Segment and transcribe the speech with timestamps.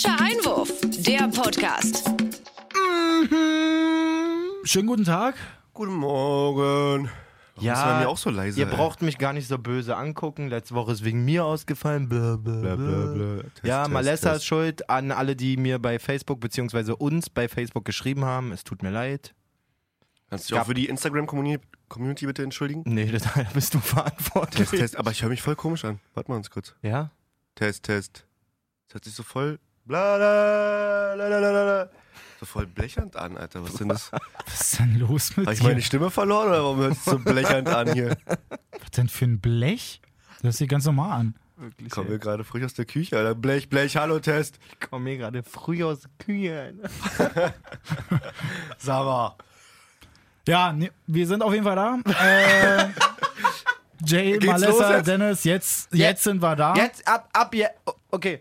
[0.00, 2.08] Falscher Einwurf, der Podcast.
[4.64, 5.34] Schönen guten Tag.
[5.74, 7.10] Guten Morgen.
[7.56, 8.60] Warum Ja, mir auch so leise?
[8.60, 8.74] Ihr ey?
[8.74, 10.48] braucht mich gar nicht so böse angucken.
[10.48, 12.08] Letzte Woche ist wegen mir ausgefallen.
[12.08, 12.86] Blah, blah, Bla, blah.
[12.86, 13.42] bla, bla.
[13.42, 14.46] Test, ja, Test, Malessa ist Test.
[14.46, 18.52] schuld an alle, die mir bei Facebook beziehungsweise uns bei Facebook geschrieben haben.
[18.52, 19.34] Es tut mir leid.
[20.30, 22.84] Kannst du dich auch für die Instagram-Community Community bitte entschuldigen?
[22.86, 24.70] Nee, das, da bist du verantwortlich.
[24.70, 24.96] Test, Test.
[24.96, 26.00] Aber ich höre mich voll komisch an.
[26.14, 26.74] Warte mal uns kurz.
[26.80, 27.10] Ja?
[27.54, 28.24] Test, Test.
[28.88, 29.58] Das hört sich so voll.
[29.90, 31.88] Bla, la, la, la, la.
[32.38, 33.64] So voll blechernd an, Alter.
[33.64, 34.12] Was ist denn das?
[34.46, 35.66] Was ist denn los mit Habe ich dir?
[35.66, 38.16] meine Stimme verloren oder warum hört es so blechernd an hier?
[38.78, 40.00] Was denn für ein Blech?
[40.34, 41.34] Das hört sich ganz normal an.
[41.56, 41.90] Wirklich.
[41.90, 43.34] Kommen wir gerade frisch aus der Küche, Alter.
[43.34, 44.60] Blech, Blech, hallo, Test.
[44.80, 46.72] Ich komme hier gerade früh aus der Küche.
[47.18, 47.54] Alter.
[48.78, 49.34] Sag mal.
[50.46, 51.98] Ja, nee, wir sind auf jeden Fall da.
[52.12, 52.90] Äh,
[54.04, 55.08] Jay, Geht's los Malessa, jetzt?
[55.08, 56.76] Dennis, jetzt, jetzt sind wir da.
[56.76, 57.74] Jetzt, ab, ab, jetzt.
[58.12, 58.40] Okay.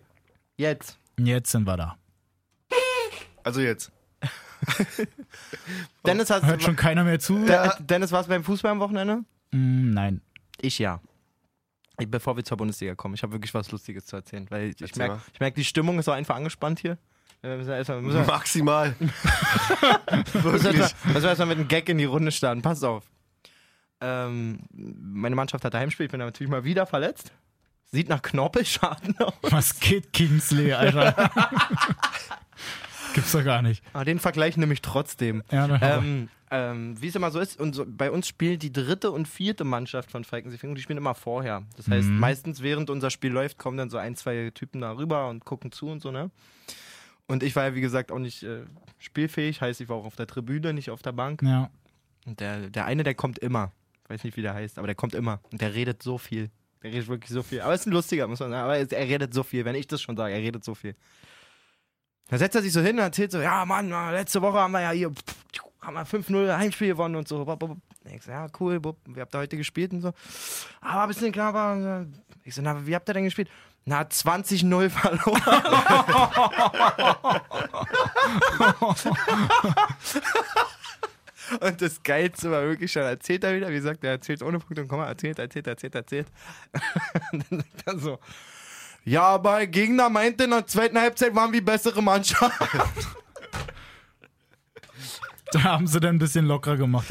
[0.55, 0.98] Jetzt.
[1.25, 1.97] Jetzt sind wir da.
[3.43, 3.91] Also jetzt.
[6.05, 7.45] Dennis, hast Hört schon keiner mehr zu?
[7.45, 9.23] De Dennis, warst du beim Fußball am Wochenende?
[9.51, 10.21] Mm, nein.
[10.61, 10.99] Ich ja.
[11.99, 14.81] Ich- Bevor wir zur Bundesliga kommen, ich habe wirklich was Lustiges zu erzählen, weil ich
[14.81, 16.97] Erzähl merke, ich merk, die Stimmung ist so einfach angespannt hier.
[17.41, 18.95] Äh, müssen wir erstmal, müssen wir, Maximal.
[20.33, 20.75] Wirklich.
[20.79, 22.61] erstmal, müssen wir erstmal mit einem Gag in die Runde starten.
[22.61, 23.05] Pass auf.
[24.01, 27.31] Ähm, meine Mannschaft hatte Heimspiel, ich bin natürlich mal wieder verletzt.
[27.91, 29.33] Sieht nach Knorpelschaden aus.
[29.41, 31.31] Was geht, Kingsley, Alter?
[33.13, 33.83] Gibt's doch gar nicht.
[33.93, 35.43] Aber den Vergleich nehme ich trotzdem.
[35.51, 39.11] Ja, Ähm, ähm, wie es immer so ist, und so, bei uns spielt die dritte
[39.11, 41.63] und vierte Mannschaft von Falkensee die spielen immer vorher.
[41.77, 42.19] Das heißt, Mhm.
[42.19, 45.71] meistens während unser Spiel läuft, kommen dann so ein, zwei Typen da rüber und gucken
[45.71, 46.29] zu und so, ne?
[47.27, 48.61] Und ich war ja, wie gesagt, auch nicht äh,
[48.97, 51.41] spielfähig, heißt, ich war auch auf der Tribüne, nicht auf der Bank.
[51.43, 51.69] ja.
[52.25, 53.71] Und der, der eine, der kommt immer.
[54.03, 55.39] Ich weiß nicht, wie der heißt, aber der kommt immer.
[55.51, 56.51] Und der redet so viel.
[56.81, 57.61] Der redet wirklich so viel.
[57.61, 58.63] Aber ist ein lustiger, muss man sagen.
[58.63, 60.95] Aber er redet so viel, wenn ich das schon sage, er redet so viel.
[62.29, 64.81] Da setzt er sich so hin und erzählt so, ja Mann, letzte Woche haben wir
[64.81, 65.11] ja hier,
[65.81, 67.41] haben wir 5-0 Heimspiel gewonnen und so.
[68.05, 70.13] Ich so, ja cool, wie habt ihr heute gespielt und so.
[70.79, 72.05] Aber ein bisschen knapper.
[72.43, 73.49] Ich so, na, wie habt ihr denn gespielt?
[73.85, 75.41] Na, 20-0 verloren.
[81.61, 84.79] Und das Geilste war wirklich schon, erzählt er wieder, wie gesagt, er erzählt ohne Punkt
[84.79, 86.27] und Komma, erzählt, erzählt, erzählt, erzählt.
[87.31, 88.19] Und dann sagt er so,
[89.05, 92.59] ja, aber Gegner meinte, in der zweiten Halbzeit waren wir bessere Mannschaft.
[95.51, 97.07] Da haben sie dann ein bisschen lockerer gemacht.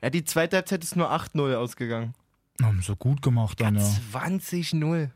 [0.00, 2.14] Ja, die zweite Halbzeit ist nur 8-0 ausgegangen.
[2.62, 3.82] Haben sie gut gemacht dann, ja.
[4.12, 5.10] 20-0.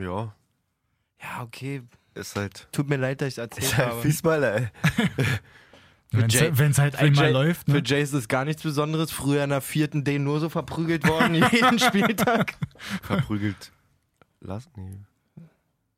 [0.00, 0.34] Ja,
[1.22, 1.82] Ja, okay.
[2.14, 2.66] ist halt.
[2.72, 4.00] Tut mir leid, dass ich erzählt Ist halt habe.
[4.02, 4.68] Fußball, ey.
[6.12, 7.82] Wenn's, Jay- wenn's halt Für einmal Jay- läuft, Für ne?
[7.84, 9.10] Jay ist es gar nichts Besonderes.
[9.12, 12.54] Früher in der vierten D nur so verprügelt worden, jeden Spieltag.
[13.02, 13.70] Verprügelt.
[14.40, 14.70] Lassen?
[14.76, 14.98] Nee.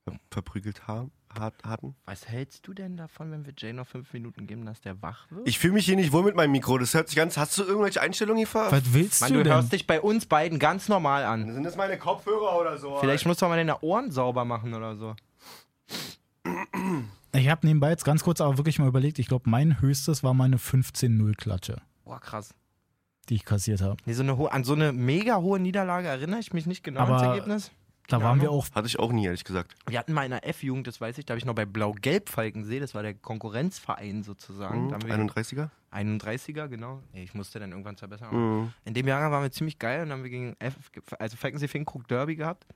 [0.05, 1.95] Ver verprügelt haben, hat, hatten?
[2.07, 5.31] Was hältst du denn davon, wenn wir Jay noch fünf Minuten geben, dass der wach
[5.31, 5.47] wird?
[5.49, 6.77] Ich fühle mich hier nicht wohl mit meinem Mikro.
[6.77, 7.37] Das hört sich ganz.
[7.39, 8.71] Hast du irgendwelche Einstellungen hier ver?
[8.73, 9.53] Was willst Mann, du du denn?
[9.55, 11.55] hörst dich bei uns beiden ganz normal an.
[11.55, 12.99] Sind das meine Kopfhörer oder so?
[12.99, 15.15] Vielleicht musst du mal deine Ohren sauber machen oder so.
[17.35, 20.35] Ich habe nebenbei jetzt ganz kurz aber wirklich mal überlegt, ich glaube, mein höchstes war
[20.35, 22.55] meine 15-0-Klatsche, Boah, krass.
[23.29, 23.97] die ich kassiert habe.
[24.05, 27.01] Nee, so eine hohe, an so eine mega hohe Niederlage erinnere ich mich nicht genau
[27.01, 27.71] Aber- ans Ergebnis.
[28.09, 29.75] Da waren wir auch, Hatte ich auch nie, ehrlich gesagt.
[29.89, 32.29] Wir hatten mal in der F-Jugend, das weiß ich, da habe ich noch bei Blau-Gelb
[32.29, 34.87] Falkensee, das war der Konkurrenzverein sozusagen.
[34.87, 34.89] Mhm.
[34.89, 35.71] Da haben wir 31er?
[35.93, 37.01] 31er, genau.
[37.15, 38.35] Nee, ich musste dann irgendwann verbessern.
[38.35, 38.73] Mhm.
[38.85, 40.75] In dem Jahr waren wir ziemlich geil und dann haben wir gegen F,
[41.19, 42.67] also Falkensee Finnkrug Derby gehabt.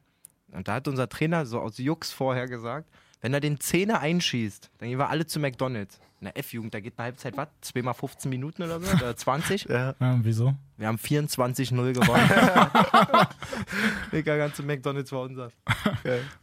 [0.52, 2.88] Und da hat unser Trainer so aus Jux vorher gesagt,
[3.26, 5.98] wenn er den Zehner einschießt, dann gehen wir alle zu McDonalds.
[6.20, 7.48] In der F-Jugend, da geht eine Halbzeit, was?
[7.60, 8.88] Zweimal 15 Minuten oder so?
[8.94, 9.64] Oder 20?
[9.64, 9.97] Ja.
[9.98, 10.54] ja, wieso?
[10.76, 12.31] Wir haben 24-0 gewonnen.
[14.12, 15.50] Egal, ganze McDonalds war unser.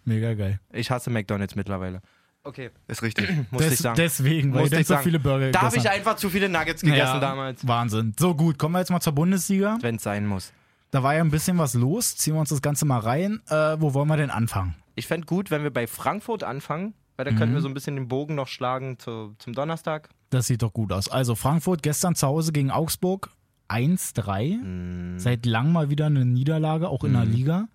[0.04, 0.60] Mega geil.
[0.74, 2.02] Ich hasse McDonalds mittlerweile.
[2.44, 3.30] Okay, Ist richtig.
[3.50, 3.96] muss ich Des, sagen.
[3.96, 5.04] deswegen, weil ich ich so sagen.
[5.06, 7.66] viele Burger Da habe ich einfach zu viele Nuggets gegessen Ja, damals.
[7.66, 8.14] Wahnsinn.
[8.20, 9.78] So gut, kommen wir jetzt mal zur Bundesliga.
[9.80, 10.52] Wenn es sein muss.
[10.92, 12.18] Da war ja ein bisschen was los.
[12.18, 13.42] Ziehen wir uns das Ganze mal rein.
[13.48, 14.76] Äh, wo wollen wir denn anfangen?
[14.96, 17.38] Ich fände gut, wenn wir bei Frankfurt anfangen, weil da Mhm.
[17.38, 20.10] könnten wir so ein bisschen den Bogen noch schlagen zu, zum Donnerstag.
[20.30, 21.10] Das sieht doch gut aus.
[21.10, 23.30] Also Frankfurt gestern zu Hause gegen Augsburg
[23.70, 24.58] 1-3.
[24.64, 25.20] Mhm.
[25.20, 27.32] Seit lang mal wieder eine Niederlage, auch in der Mhm.
[27.32, 27.68] Liga.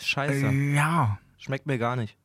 [0.00, 0.46] Scheiße.
[0.46, 1.18] Äh, ja.
[1.38, 2.16] Schmeckt mir gar nicht.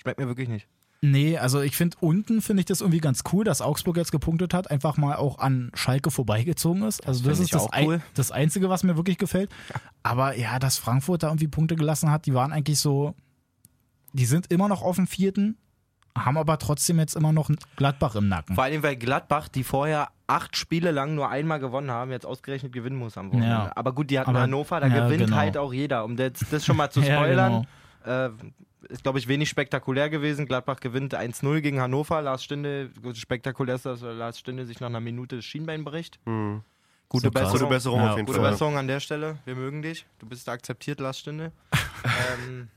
[0.00, 0.68] Schmeckt mir wirklich nicht.
[1.02, 4.54] Nee, also ich finde unten finde ich das irgendwie ganz cool, dass Augsburg jetzt gepunktet
[4.54, 7.06] hat, einfach mal auch an Schalke vorbeigezogen ist.
[7.06, 8.02] Also das, find ist das, auch ein, cool.
[8.14, 9.50] das Einzige, was mir wirklich gefällt.
[10.02, 13.14] Aber ja, dass Frankfurt da irgendwie Punkte gelassen hat, die waren eigentlich so,
[14.12, 15.56] die sind immer noch auf dem vierten,
[16.16, 18.54] haben aber trotzdem jetzt immer noch Gladbach im Nacken.
[18.54, 22.72] Vor allem, weil Gladbach, die vorher acht Spiele lang nur einmal gewonnen haben, jetzt ausgerechnet
[22.72, 23.50] gewinnen muss am Wochenende.
[23.50, 23.72] Ja.
[23.76, 25.36] Aber gut, die hatten Aber- Hannover, da ja, gewinnt genau.
[25.36, 26.04] halt auch jeder.
[26.04, 27.66] Um das, das schon mal zu spoilern,
[28.04, 28.26] genau.
[28.26, 28.30] äh,
[28.88, 30.46] ist, glaube ich, wenig spektakulär gewesen.
[30.46, 32.22] Gladbach gewinnt 1-0 gegen Hannover.
[32.22, 36.18] Lars Stinde, spektakulär ist, dass Lars Stinde sich nach einer Minute das Schienbein bricht.
[36.26, 36.62] Hm.
[37.08, 37.30] Gute So.
[37.30, 37.52] Besserung.
[37.52, 38.50] Gute Besserung Ja, auf jeden Gute Fall.
[38.50, 39.38] Besserung an der Stelle.
[39.44, 40.06] Wir mögen dich.
[40.18, 41.52] Du bist akzeptiert, Lars Stinde.
[42.04, 42.68] ähm,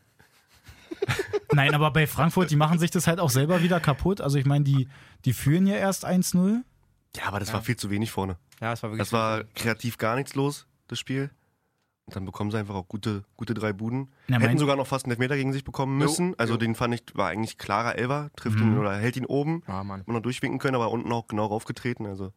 [1.53, 4.21] Nein, aber bei Frankfurt, die machen sich das halt auch selber wieder kaputt.
[4.21, 4.87] Also ich meine, die,
[5.25, 6.61] die führen ja erst 1-0.
[7.15, 8.37] Ja, aber das war viel zu wenig vorne.
[8.61, 9.07] ja, es war wirklich.
[9.07, 11.31] Das war kreativ gar nichts los, das Spiel.
[12.09, 14.09] Dann bekommen sie einfach auch gute, gute drei Buden.
[14.27, 16.33] Ja, Hätten sogar noch fast einen Elfmeter gegen sich bekommen müssen.
[16.37, 18.73] also den fand ich, war eigentlich klarer Elver, trifft Mhm.
[18.73, 19.63] ihn oder hält ihn oben.
[19.67, 20.01] Ah, Mann.
[20.01, 22.05] Und noch durchwinken können, aber unten auch genau raufgetreten.
[22.05, 22.31] Also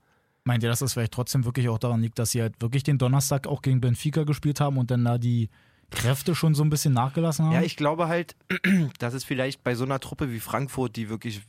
[0.44, 2.98] Meint ihr, dass das vielleicht trotzdem wirklich auch daran liegt, dass sie halt wirklich den
[2.98, 5.48] Donnerstag auch gegen Benfica gespielt haben und dann da die
[5.90, 7.52] Kräfte schon so ein bisschen nachgelassen haben?
[7.52, 8.34] Ja, ich glaube halt,
[8.98, 11.42] dass es vielleicht bei so einer Truppe wie Frankfurt, die wirklich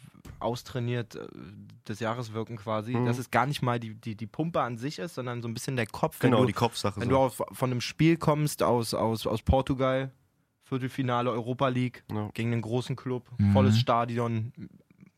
[0.44, 1.28] austrainiert äh,
[1.88, 3.06] des Jahres wirken quasi, Mhm.
[3.06, 5.54] dass es gar nicht mal die, die, die Pumpe an sich ist, sondern so ein
[5.54, 6.20] bisschen der Kopf.
[6.20, 7.00] Genau, du, die Kopfsache.
[7.00, 7.16] wenn so.
[7.16, 10.12] du auf, von einem Spiel kommst aus, aus, aus Portugal,
[10.64, 12.30] Viertelfinale Europa League, Ja.
[12.34, 13.52] gegen einen großen Club, Mhm.
[13.52, 14.54] volles Stadion,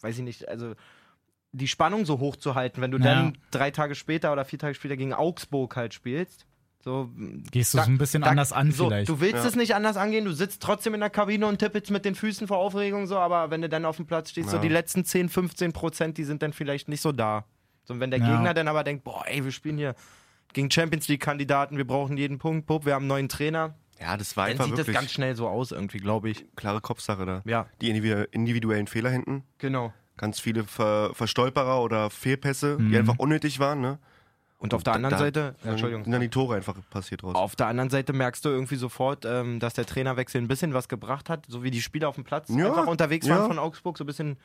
[0.01, 0.73] weiß ich nicht, also
[1.51, 3.03] die Spannung so hoch zu halten, wenn du Ja.
[3.05, 6.45] dann drei Tage später oder vier Tage später gegen Augsburg halt spielst,
[6.85, 7.09] so
[7.51, 9.09] Gehst du Da- so ein bisschen da- anders an so, vielleicht.
[9.09, 9.45] Du willst Ja.
[9.45, 12.47] es nicht anders angehen, du sitzt trotzdem in der Kabine und tippelst mit den Füßen
[12.47, 14.61] vor Aufregung so, aber wenn du dann auf dem Platz stehst, so Ja.
[14.61, 17.43] die letzten 10, 15 Prozent, die sind dann vielleicht nicht so da.
[17.83, 18.31] So, und wenn der Ja.
[18.35, 19.95] Gegner dann aber denkt, boah, ey, wir spielen hier
[20.53, 24.37] gegen Champions League-Kandidaten, wir brauchen jeden Punkt, Pup, wir haben einen neuen Trainer, ja, das
[24.37, 26.45] war dann einfach sieht das wirklich ganz schnell so aus irgendwie, glaube ich.
[26.55, 27.41] klare Kopfsache da.
[27.45, 29.43] Ja, Die individu- individuellen Fehler hinten.
[29.57, 29.91] genau.
[30.17, 32.89] Ganz viele Ver Verstolperer oder Fehlpässe, Mhm.
[32.91, 33.81] die einfach unnötig waren.
[33.81, 33.99] Ne?
[34.65, 36.11] Und auf der Da- anderen da Seite, ja, Sind Entschuldigung.
[36.11, 37.35] dann die Tore einfach passiert raus.
[37.35, 40.87] Auf der anderen Seite merkst du irgendwie sofort, ähm, dass der Trainerwechsel ein bisschen was
[40.89, 43.37] gebracht hat, so wie die Spieler auf dem Platz Ja, einfach unterwegs ja.
[43.39, 44.37] waren von Augsburg, so ein bisschen,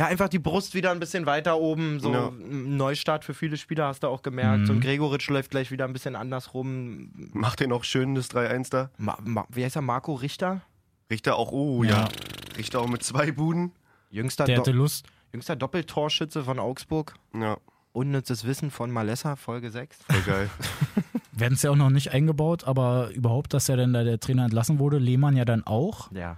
[0.00, 2.28] ja, einfach die Brust wieder ein bisschen weiter oben, so Ja.
[2.28, 4.60] ein Neustart für viele Spieler hast du auch gemerkt.
[4.62, 4.66] Mhm.
[4.66, 7.10] So ein Gregoritsch läuft gleich wieder ein bisschen anders rum.
[7.32, 8.90] Macht den auch schön, das 3-1 da.
[8.98, 10.62] Ma Ma wie heißt er, Marco Richter?
[11.10, 12.08] Richter auch, oh ja.
[12.56, 13.72] Richter auch mit zwei Buden.
[14.10, 15.06] Jüngster, Der Do hatte Lust.
[15.32, 17.14] jüngster Doppeltorschütze von Augsburg.
[17.34, 17.56] Ja,
[17.92, 19.98] Unnützes Wissen von Malessa, Folge 6.
[20.04, 20.50] voll geil.
[21.32, 24.44] Werden es ja auch noch nicht eingebaut, aber überhaupt, dass ja dann da der Trainer
[24.44, 24.98] entlassen wurde.
[24.98, 26.10] Lehmann ja dann auch.
[26.12, 26.36] Ja.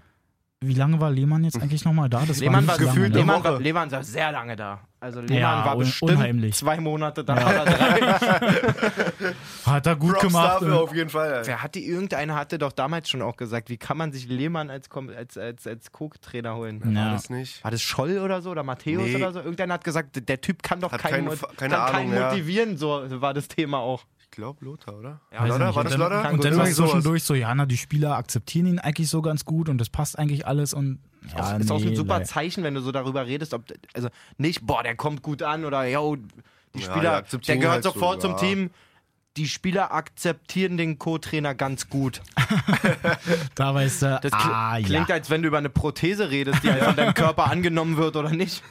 [0.61, 2.25] Wie lange war Lehmann jetzt eigentlich nochmal da?
[2.27, 3.53] Das Lehmann nicht war lange, gefühlt eine Lehmann, Woche.
[3.55, 4.81] war, Lehmann war sehr lange da.
[5.01, 6.55] Also Lehmann Ja, war un- bestimmt unheimlich.
[6.55, 8.01] zwei Monate da drei.
[9.67, 10.63] Hat er gut Props gemacht.
[10.63, 11.43] dafür auf jeden Fall.
[11.45, 14.89] Wer hatte, irgendeiner hatte doch damals schon auch gesagt, wie kann man sich Lehmann als,
[14.91, 16.83] als, als, als Co-Trainer holen?
[16.83, 17.13] War Ja.
[17.13, 17.63] das nicht?
[17.63, 19.17] War das Scholl oder so oder Matthäus Nee.
[19.17, 19.41] oder so?
[19.41, 22.29] Irgendeiner hat gesagt, der Typ kann doch Hat keinen, keine keine kann Ahnung, keinen ja.
[22.31, 24.05] motivieren, so war das Thema auch.
[24.35, 25.21] Ich glaube Lothar, oder?
[25.33, 25.61] Ja, nicht.
[25.61, 26.23] War das und dann, Lodder?
[26.23, 27.05] Kann Und dann war es so Irgendwie schon sowas.
[27.05, 30.19] durch, so, ja, na, die Spieler akzeptieren ihn eigentlich so ganz gut und das passt
[30.19, 30.99] eigentlich alles und
[31.37, 32.25] ja, ist auch nee, ein super leider.
[32.25, 35.87] Zeichen, wenn du so darüber redest, ob, also nicht, boah, der kommt gut an oder,
[35.87, 36.33] yo, die Ja,
[36.75, 38.39] die Spieler, der gehört halt so, sofort zum ja.
[38.39, 38.71] Team.
[39.37, 42.21] Die Spieler akzeptieren den Co-Trainer ganz gut.
[43.55, 45.15] Da weißt du, Das kli ah, klingt, ja.
[45.15, 48.31] als wenn du über eine Prothese redest, die halt von deinem Körper angenommen wird oder
[48.31, 48.65] nicht.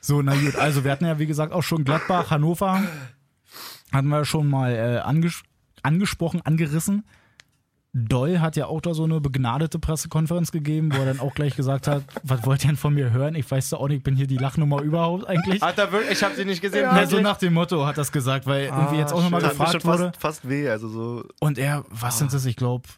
[0.00, 2.82] So, na gut, also wir hatten ja wie gesagt auch schon Gladbach, Hannover,
[3.94, 5.42] hatten wir schon mal äh, anges
[5.82, 7.04] angesprochen, angerissen.
[7.96, 11.54] Doll hat ja auch da so eine begnadete Pressekonferenz gegeben, wo er dann auch gleich
[11.54, 13.36] gesagt hat, was wollt ihr denn von mir hören?
[13.36, 15.62] Ich weiß doch auch nicht, ich bin hier die Lachnummer überhaupt eigentlich.
[15.62, 16.88] Hat er wirklich, ich habe sie nicht gesehen.
[16.90, 19.84] Na, so nach dem Motto hat das gesagt, weil irgendwie Ah, jetzt auch nochmal gefragt
[19.84, 20.06] wurde.
[20.06, 20.68] fast, fast weh.
[20.68, 22.88] Also so, Und er, was sind das, ich glaube,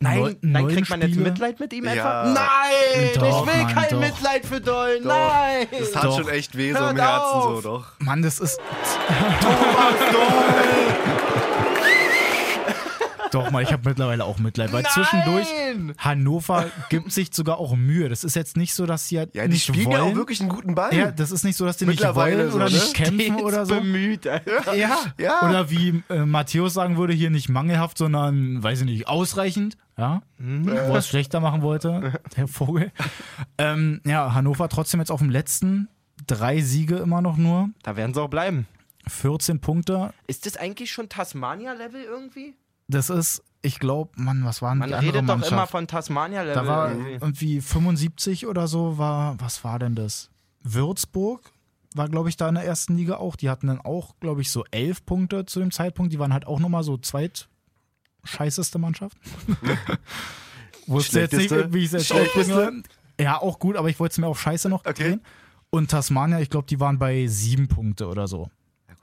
[0.00, 1.92] Nein, nein, kriegt man jetzt Mitleid mit ihm Ja.
[1.92, 2.24] etwa?
[2.34, 4.00] Nein, Doch, ich will Mann, kein doch.
[4.00, 4.98] Mitleid für Doll.
[5.00, 5.06] Doch.
[5.06, 5.66] Nein.
[5.78, 6.16] das tat Doch.
[6.18, 7.54] schon echt weh, so Hört im Herzen, auf.
[7.56, 7.84] so doch.
[8.00, 8.58] Mann, das ist.
[13.34, 15.94] Doch mal, ich habe mittlerweile auch Mitleid, weil zwischendurch Nein.
[15.98, 18.08] Hannover gibt sich sogar auch Mühe.
[18.08, 19.96] Das ist jetzt nicht so, dass sie halt Ja, die nicht spielen wollen.
[19.96, 20.94] ja auch wirklich einen guten Ball.
[20.94, 22.72] Ja, das ist nicht so, dass die nicht Mittlerweile wollen so, oder ne?
[22.74, 23.74] nicht kämpfen Stets oder so.
[23.74, 24.26] bemüht.
[24.26, 24.74] Alter.
[24.74, 24.96] Ja.
[25.18, 25.48] Ja.
[25.48, 29.76] Oder wie äh, Matthäus sagen würde, hier nicht mangelhaft, sondern, weiß ich nicht, ausreichend.
[29.98, 30.22] Ja.
[30.38, 30.66] Mhm.
[30.66, 32.92] Wo er es schlechter machen wollte, der Vogel.
[33.58, 35.88] ähm, ja, Hannover trotzdem jetzt auf dem letzten.
[36.26, 37.70] Drei Siege immer noch nur.
[37.82, 38.66] Da werden sie auch bleiben.
[39.08, 40.14] 14 Punkte.
[40.26, 42.54] Ist das eigentlich schon Tasmania-Level irgendwie?
[42.88, 45.52] Das ist, ich glaube, Mann, was waren Man die andere redet doch Mannschaft?
[45.52, 46.54] immer von Tasmania-Level.
[46.54, 47.12] Da war irgendwie.
[47.12, 50.30] irgendwie 75 oder so, war, was war denn das?
[50.62, 51.52] Würzburg
[51.94, 53.36] war, glaube ich, da in der ersten Liga auch.
[53.36, 56.12] Die hatten dann auch, glaube ich, so elf Punkte zu dem Zeitpunkt.
[56.12, 57.48] Die waren halt auch nochmal so zweit
[58.24, 59.16] scheißeste Mannschaft.
[60.86, 62.82] Wusste jetzt nicht, wie ich es aufbringe.
[63.18, 64.92] Ja, auch gut, aber ich wollte es mir auf Scheiße noch Okay.
[65.10, 65.20] drehen.
[65.70, 68.50] Und Tasmania, ich glaube, die waren bei sieben Punkte oder so.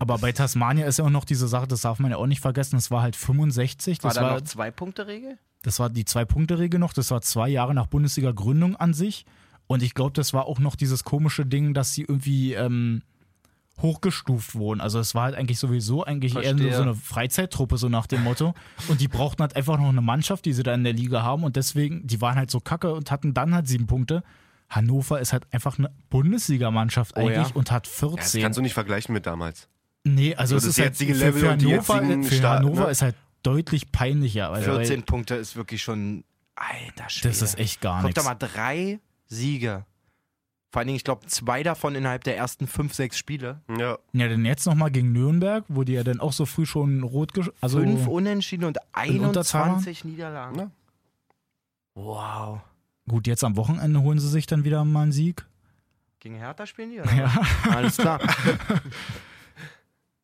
[0.01, 2.41] Aber bei Tasmania ist ja auch noch diese Sache, das darf man ja auch nicht
[2.41, 4.01] vergessen, das war halt 65.
[4.03, 5.37] War Das da war, noch Zwei-Punkte-Regel?
[5.61, 6.93] das war die Zwei-Punkte-Regel noch.
[6.93, 9.27] Das war zwei Jahre nach Bundesliga-Gründung an sich.
[9.67, 13.03] Und ich glaube, das war auch noch dieses komische Ding, dass sie irgendwie ähm,
[13.79, 14.81] hochgestuft wurden.
[14.81, 16.65] Also es war halt eigentlich sowieso eigentlich eher Verstehe.
[16.67, 18.55] nur so eine Freizeittruppe, so nach dem Motto.
[18.87, 21.43] Und die brauchten halt einfach noch eine Mannschaft, die sie da in der Liga haben.
[21.43, 24.23] Und deswegen, die waren halt so kacke und hatten dann halt sieben Punkte.
[24.67, 27.55] Hannover ist halt einfach eine Bundesligamannschaft Oh eigentlich ja.
[27.55, 27.99] und hat Ja, das
[28.31, 28.41] 14.
[28.41, 29.67] kannst du nicht vergleichen mit damals.
[30.03, 32.23] Nee, also so es das ist halt jetzige für, Level für und die Hannover, jetzigen
[32.23, 32.91] für Start- Hannover ne?
[32.91, 34.51] ist halt deutlich peinlicher.
[34.51, 36.23] Also, 14 weil Punkte ist wirklich schon.
[36.55, 37.29] Alter Schwede.
[37.29, 38.23] das ist echt gar Guck doch nichts.
[38.23, 39.85] mal, drei Siege.
[40.69, 43.61] Vor allen Dingen, ich glaube, zwei davon innerhalb der ersten fünf, sechs Spiele.
[43.77, 43.97] Ja.
[44.13, 47.33] Ja, denn jetzt nochmal gegen Nürnberg, wo die ja dann auch so früh schon rot
[47.33, 49.63] gesch also Fünf Unentschieden und Unterzahl?
[49.63, 50.57] 21 Niederlagen.
[50.59, 50.71] Ja.
[51.95, 52.59] Wow.
[53.09, 55.45] Gut, jetzt am Wochenende holen sie sich dann wieder mal einen Sieg.
[56.19, 57.01] Gegen Hertha spielen die?
[57.01, 57.13] Oder?
[57.13, 57.41] Ja.
[57.71, 58.19] Alles klar.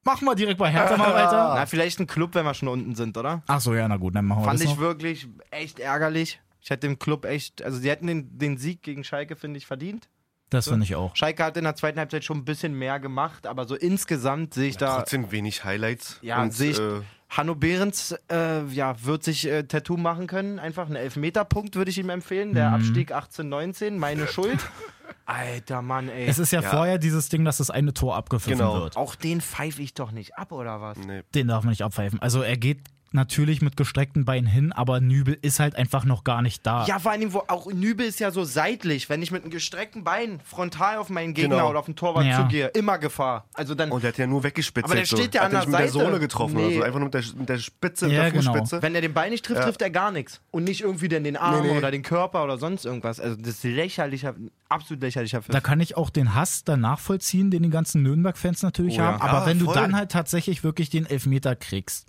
[0.07, 1.53] Machen wir direkt bei Hertha mal weiter.
[1.55, 3.43] Na, vielleicht ein Club, wenn wir schon unten sind, oder?
[3.47, 4.79] Ach so, ja, na gut, dann machen wir Fand das ich noch.
[4.79, 6.39] wirklich echt ärgerlich.
[6.61, 9.67] Ich hätte dem Club echt, also sie hätten den, den Sieg gegen Schalke, finde ich,
[9.67, 10.07] verdient.
[10.49, 11.13] Das finde ich auch.
[11.13, 14.69] Schalke hat in der zweiten Halbzeit schon ein bisschen mehr gemacht, aber so insgesamt sehe
[14.69, 16.19] ich da, Trotzdem wenig Highlights.
[16.21, 20.59] Ja, und, sehe ich- äh, Hanno Behrens äh, ja, wird sich äh, Tattoo machen können.
[20.59, 22.53] Einfach einen Elfmeterpunkt würde ich ihm empfehlen.
[22.53, 22.75] Der Mhm.
[22.75, 24.59] Abstieg 18-19, meine Schuld.
[25.25, 26.25] Alter Mann, ey.
[26.27, 26.69] Es ist ja, Ja.
[26.69, 28.81] vorher dieses Ding, dass das eine Tor abgepfiffen Genau.
[28.81, 28.95] wird.
[28.97, 30.97] Auch den pfeife ich doch nicht ab, oder was?
[30.97, 31.23] nee.
[31.35, 32.21] Den darf man nicht abpfeifen.
[32.21, 32.79] Also er geht
[33.11, 36.85] natürlich mit gestreckten Beinen hin, aber Nübel ist halt einfach noch gar nicht da.
[36.85, 39.09] Ja, vor allem, wo auch Nübel ist ja so seitlich.
[39.09, 41.69] Wenn ich mit einem gestreckten Bein frontal auf meinen Gegner Genau.
[41.69, 42.41] oder auf den Torwart Ja.
[42.43, 43.45] zugehe, immer Gefahr.
[43.53, 44.85] Also dann, Und der hat ja nur weggespitzt.
[44.85, 45.15] Aber der so.
[45.17, 46.05] steht ja hat an der mit der Seite.
[46.05, 46.75] Sohle getroffen oder Nee.
[46.77, 46.83] so.
[46.83, 48.51] Einfach nur mit der, mit der Spitze, Ja, mit der genau.
[48.53, 48.81] Fußspitze.
[48.81, 49.65] wenn er den Bein nicht trifft, Ja.
[49.65, 50.41] trifft er gar nichts.
[50.51, 51.77] Und nicht irgendwie dann den Arm Nee, nee.
[51.77, 53.19] oder den Körper oder sonst irgendwas.
[53.19, 54.35] Also das ist lächerlicher,
[54.69, 55.53] absolut lächerlicher Pfiff.
[55.53, 59.05] Da kann ich auch den Hass dann nachvollziehen, den die ganzen Nürnberg-Fans natürlich Oh ja.
[59.13, 59.21] haben.
[59.21, 59.75] Aber Ja, wenn du voll.
[59.75, 62.07] dann halt tatsächlich wirklich den Elfmeter kriegst,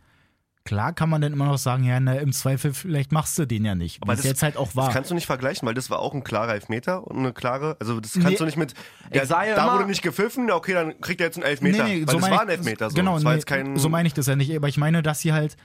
[0.69, 3.65] klar kann man dann immer noch sagen, ja, na, im Zweifel vielleicht machst du den
[3.65, 4.03] ja nicht.
[4.03, 4.91] Aber Was jetzt halt auch Das war.
[4.93, 7.99] kannst du nicht vergleichen, weil das war auch ein klarer Elfmeter und eine klare, also
[8.01, 8.37] das kannst Nee.
[8.37, 8.75] du nicht mit,
[9.13, 11.47] der, sag ja da immer- wurde nicht gepfiffen, ja, okay, dann kriegt er jetzt einen
[11.47, 12.97] Elfmeter, weil das meine war ein Elfmeter, so.
[12.97, 14.55] Genau, das war nee, jetzt kein, so meine ich das ja nicht.
[14.55, 15.57] Aber ich meine, dass sie halt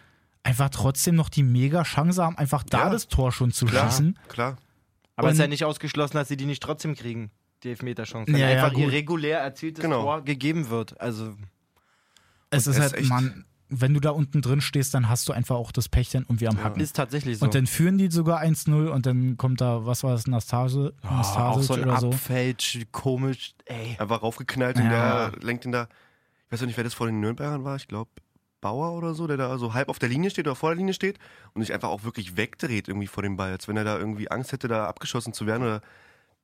[0.43, 2.89] einfach trotzdem noch die mega Chance haben, einfach da Ja.
[2.89, 4.17] das Tor schon zu klar, schießen.
[4.29, 4.57] klar.
[5.15, 7.29] Aber es ist ja nicht ausgeschlossen, dass sie die nicht trotzdem kriegen,
[7.63, 8.31] die Elfmeterchance.
[8.31, 8.83] Wenn Ja, ja, einfach gut.
[8.85, 10.01] irregulär erzieltes Genau.
[10.01, 10.99] Tor gegeben wird.
[10.99, 11.33] Also,
[12.49, 13.45] Es ist halt, ist echt- man,
[13.81, 16.47] wenn du da unten drin stehst, dann hast du einfach auch das Pech dann irgendwie
[16.47, 16.81] am Hacken.
[16.81, 17.45] ist tatsächlich so.
[17.45, 21.07] Und dann führen die sogar 1-0 und dann kommt da, was war das, Nastase, oh,
[21.39, 22.09] auch so ein oder so.
[22.09, 23.95] Abfälsch, komisch, ey.
[23.99, 25.29] Einfach raufgeknallt und Ja.
[25.29, 25.87] der lenkt ihn da,
[26.47, 28.09] ich weiß auch nicht, wer das vor den Nürnbergern war, ich glaube
[28.61, 30.93] Bauer oder so, der da so halb auf der Linie steht oder vor der Linie
[30.93, 31.19] steht
[31.53, 34.31] und sich einfach auch wirklich wegdreht irgendwie vor dem Ball, als wenn er da irgendwie
[34.31, 35.81] Angst hätte, da abgeschossen zu werden oder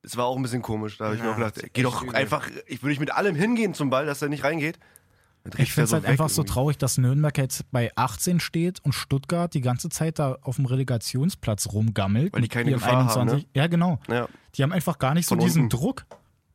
[0.02, 2.02] es war auch ein bisschen komisch, da habe ich Ja, mir auch gedacht, geh doch
[2.04, 2.16] übel.
[2.16, 4.80] einfach, ich würde nicht mit allem hingehen zum Ball, dass er nicht reingeht.
[5.58, 6.54] Ich finde es halt weg einfach so irgendwie.
[6.54, 10.66] traurig, dass Nürnberg jetzt bei 18 steht und Stuttgart die ganze Zeit da auf dem
[10.66, 12.34] Relegationsplatz rumgammelt.
[12.34, 13.46] Weil die mit keine Gefahr haben, ne?
[13.56, 14.00] Ja, genau.
[14.08, 14.28] Ja.
[14.56, 15.78] Die haben einfach gar nicht so Von diesen unten.
[15.78, 16.06] Druck.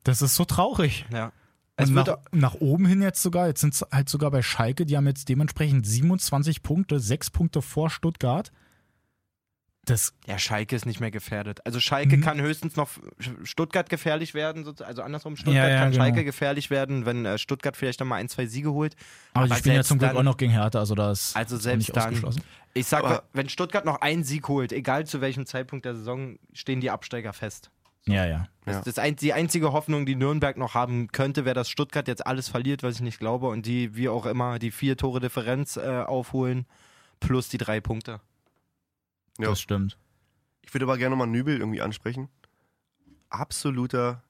[0.05, 1.07] Das ist so traurig.
[1.13, 1.33] Ja.
[1.77, 4.43] Es Und wird nach, nach oben hin jetzt sogar, jetzt sind es halt sogar bei
[4.43, 8.53] Schalke, die haben jetzt dementsprechend 27 Punkte, 6 Punkte vor Stuttgart.
[9.87, 11.65] Das, ja, Schalke ist nicht mehr gefährdet.
[11.67, 12.21] Also Schalke Mhm.
[12.23, 12.89] kann höchstens noch
[13.43, 16.05] Stuttgart gefährlich werden, so- also andersrum, Stuttgart Ja, ja, kann genau.
[16.05, 18.95] Schalke gefährlich werden, wenn äh, Stuttgart vielleicht nochmal ein, zwei Siege holt.
[19.35, 21.37] aber die Aber spielen ja zum Glück dann- auch noch gegen Hertha, also da ist
[21.37, 22.43] Also selbst nicht dann- ausgeschlossen.
[22.73, 26.39] Ich sag, Aber- wenn Stuttgart noch einen Sieg holt, egal zu welchem Zeitpunkt der Saison,
[26.53, 27.71] stehen die Absteiger fest.
[28.07, 28.31] Ja, ja.
[28.31, 28.47] Ja.
[28.67, 32.27] Das ist ein, die einzige Hoffnung, die Nürnberg noch haben könnte, wäre, dass Stuttgart jetzt
[32.27, 35.77] alles verliert, was ich nicht glaube, und die, wie auch immer, die vier Tore Differenz
[35.77, 36.67] äh, aufholen,
[37.21, 38.21] plus die drei Punkte.
[39.39, 39.49] Ja.
[39.49, 39.97] Das stimmt.
[40.63, 42.29] Ich würde aber gerne nochmal Nübel irgendwie ansprechen.
[43.31, 44.23] Absoluter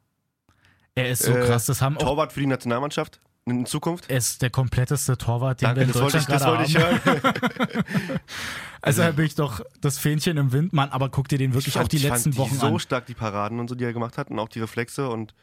[0.94, 4.08] Er ist so Äh, krass, das haben auch Torwart für die Nationalmannschaft in Zukunft.
[4.10, 7.02] er ist der kompletteste Torwart, den wir Danke, in das wollte ich, Deutschland das gerade
[7.02, 7.22] wollte
[7.58, 7.74] ich haben.
[7.74, 8.20] hören.
[8.82, 11.68] Also da bin ich doch das Fähnchen im Wind, Mann, aber guck dir den wirklich
[11.68, 12.78] Ich fand- auch die ich letzten fand Wochen die so an.
[12.78, 15.34] stark, die Paraden und so, die er gemacht hat und auch die Reflexe und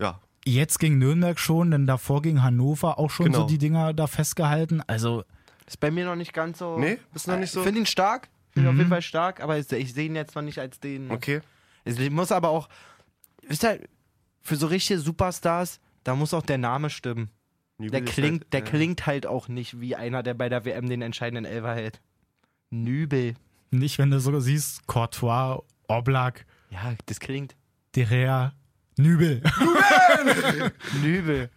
[0.00, 3.40] ja, Jetzt gegen Nürnberg schon, denn davor gegen Hannover auch schon Genau.
[3.40, 4.80] so die Dinger da festgehalten.
[4.86, 5.24] Also
[5.66, 6.78] Ist bei mir noch nicht ganz so.
[6.78, 7.60] Nee, ist noch nicht so?
[7.60, 8.28] Ich finde ihn stark.
[8.56, 8.76] Finde ihn Mhm.
[8.76, 11.10] auf jeden Fall stark, aber ich, ich sehe ihn jetzt noch nicht als den.
[11.10, 11.40] okay.
[11.84, 12.68] Es muss aber auch.
[13.46, 13.78] Wisst ihr,
[14.42, 17.30] für so richtige Superstars, da muss auch der Name stimmen.
[17.78, 20.64] Nübel Der klingt, halt, der äh, klingt halt auch nicht wie einer, der bei der
[20.64, 22.00] WM den entscheidenden Elfer hält.
[22.70, 23.34] Nübel.
[23.70, 27.54] nicht, wenn du sogar siehst, Courtois, Oblak, Ja, das klingt.
[27.94, 28.52] Derea,
[28.96, 29.42] Nübel.
[31.02, 31.50] Nübel.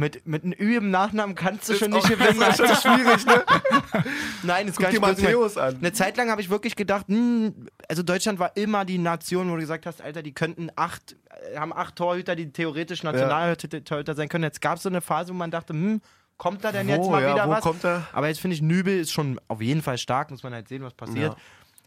[0.00, 2.40] Mit, mit einem Ü im Nachnamen kannst du Ist schon nicht gewinnen.
[2.40, 3.44] Das ist schon schwierig, ne?
[4.42, 5.22] Nein, ist Guck gar dir nicht gemeint.
[5.22, 5.76] Matthäus an.
[5.76, 9.56] Eine Zeit lang habe ich wirklich gedacht, hm, also Deutschland war immer die Nation, wo
[9.56, 11.16] du gesagt hast, Alter, die könnten acht,
[11.52, 14.44] äh, haben acht Torhüter, die theoretisch Nationaltorhüter sein können.
[14.44, 16.00] Jetzt gab es so eine Phase, wo man dachte, hm,
[16.38, 17.60] kommt da denn jetzt Wo, mal ja, wieder was?
[17.60, 18.08] kommt er?
[18.14, 20.82] Aber jetzt finde ich, Nübel ist schon auf jeden Fall stark, muss man halt sehen,
[20.82, 21.36] was passiert.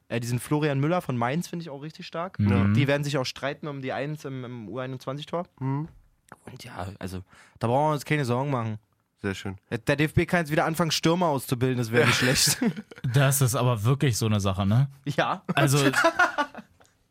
[0.07, 2.37] Äh, diesen Florian Müller von Mainz finde ich auch richtig stark.
[2.37, 2.75] Mhm.
[2.75, 5.47] Die werden sich auch streiten um die Eins im, im U21-Tor.
[5.59, 5.87] Hm.
[6.51, 7.23] Und ja, also
[7.59, 8.77] da brauchen wir uns keine Sorgen machen.
[9.21, 9.55] Sehr schön.
[9.87, 12.57] Der DFB kann jetzt wieder anfangen, Stürmer auszubilden, das wäre nicht schlecht.
[13.13, 14.87] Das ist aber wirklich so eine Sache, ne?
[15.05, 15.43] ja.
[15.55, 15.77] Also,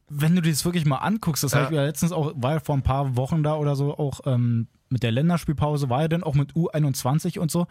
[0.08, 1.60] wenn du dir das wirklich mal anguckst, das Ja.
[1.60, 4.20] habe ich ja letztens auch, war ja vor ein paar Wochen da oder so, auch
[4.26, 7.66] ähm, mit der Länderspielpause, war ja dann auch mit U21 und so.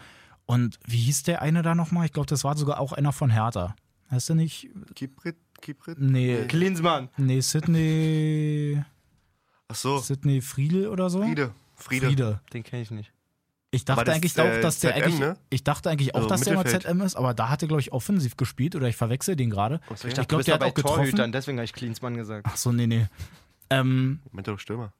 [0.48, 2.05] Und wie hieß der eine da nochmal?
[2.05, 3.75] Ich glaube, das war sogar auch einer von Hertha.
[4.10, 4.70] Heißt der nicht?
[4.96, 6.00] Kiprit, Kiprit?
[6.00, 7.10] Nee, Klinsmann.
[7.17, 8.81] nee, Sydney,
[9.71, 11.21] Ach so, Sydney Friedel oder so?
[11.21, 11.53] Friede.
[11.75, 12.07] Friede.
[12.07, 12.41] Friede.
[12.53, 13.11] Den kenne ich nicht.
[13.73, 15.37] Ich dachte das eigentlich ist, auch, äh, dass der ZM, eigentlich, ne?
[15.49, 16.65] ich dachte eigentlich auch, Also dass der mal.
[16.65, 19.75] ZM ist, aber da hat er, glaube ich, offensiv gespielt oder ich verwechsel den gerade.
[19.87, 19.93] Okay.
[19.93, 20.95] Ich Ich dachte, glaub, du bist der hat bei auch getroffen.
[20.97, 22.45] Torhütern, deswegen habe ich Klinsmann gesagt.
[22.49, 23.07] Ach so, nee, nee.
[23.69, 24.91] Ähm, doch Stürmer.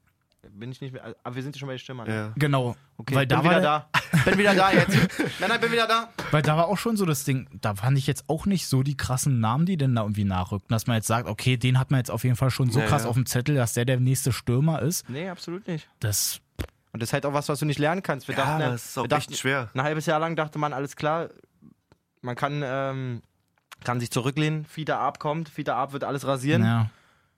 [0.50, 2.08] Bin ich nicht mehr, aber wir sind ja schon bei den Stürmern.
[2.10, 2.32] Ja.
[2.36, 2.74] genau.
[2.96, 4.00] Okay, weil bin da wieder war, da.
[4.24, 4.90] Bin wieder da jetzt.
[5.40, 6.08] Nein, nein, bin wieder da.
[6.30, 8.82] Weil da war auch schon so das Ding, da fand ich jetzt auch nicht so
[8.82, 11.90] die krassen Namen, die denn da irgendwie nachrückten, dass man jetzt sagt, okay, den hat
[11.90, 13.08] man jetzt auf jeden Fall schon so Ja, krass ja.
[13.08, 15.08] auf dem Zettel, dass der der nächste Stürmer ist.
[15.08, 15.88] Nee, absolut nicht.
[16.00, 16.40] Das,
[16.92, 18.28] Und das ist halt auch was, was du nicht lernen kannst.
[18.28, 19.70] Wir Ja, dachten, das ist auch wir dachten, echt schwer.
[19.74, 21.28] Ein halbes Jahr lang dachte man, alles klar,
[22.20, 23.22] man kann, ähm,
[23.84, 26.62] kann sich zurücklehnen, Fiete Ab kommt, Fiete Ab wird alles rasieren.
[26.64, 26.90] ja.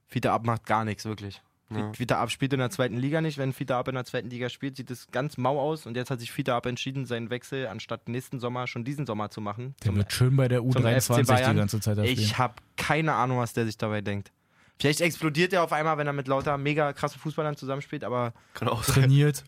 [0.08, 1.40] Fiete Ab macht gar nichts, wirklich.
[1.70, 2.16] Ja.
[2.16, 3.38] Ab spielt in der zweiten Liga nicht.
[3.38, 5.86] Wenn Fiete Ab in der zweiten Liga spielt, sieht es ganz mau aus.
[5.86, 9.30] Und jetzt hat sich Fiete Ab entschieden, seinen Wechsel anstatt nächsten Sommer schon diesen Sommer
[9.30, 9.74] zu machen.
[9.82, 13.52] Der wird schön bei der U23 die ganze Zeit da Ich habe keine Ahnung, was
[13.52, 14.32] der sich dabei denkt.
[14.78, 18.68] Vielleicht explodiert er auf einmal, wenn er mit lauter mega krasse Fußballern zusammenspielt, aber Kann
[18.68, 18.84] auch.
[18.84, 19.44] Trainiert,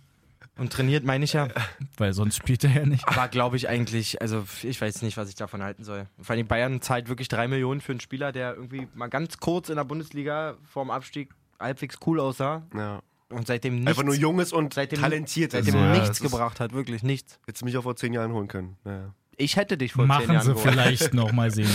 [0.59, 1.49] und trainiert meine ich ja.
[1.99, 3.07] weil sonst spielt er ja nicht.
[3.07, 6.07] Aber glaube ich eigentlich, also ich weiß nicht, was ich davon halten soll.
[6.21, 9.69] Vor allem Bayern zahlt wirklich drei Millionen für einen Spieler, der irgendwie mal ganz kurz
[9.69, 13.01] in der Bundesliga vorm Abstieg halbwegs cool aussah Ja.
[13.31, 15.65] und seitdem nichts, Einfach nur junges und seitdem, talentiert ist.
[15.67, 17.39] seitdem Ja, nichts ist- gebracht hat, wirklich nichts.
[17.47, 18.77] Hättest du mich auch vor zehn Jahren holen können.
[18.85, 19.13] Ja.
[19.37, 20.71] Ich hätte dich vor zehn Machen Jahren sie geholt.
[20.73, 21.69] vielleicht noch mal sehen.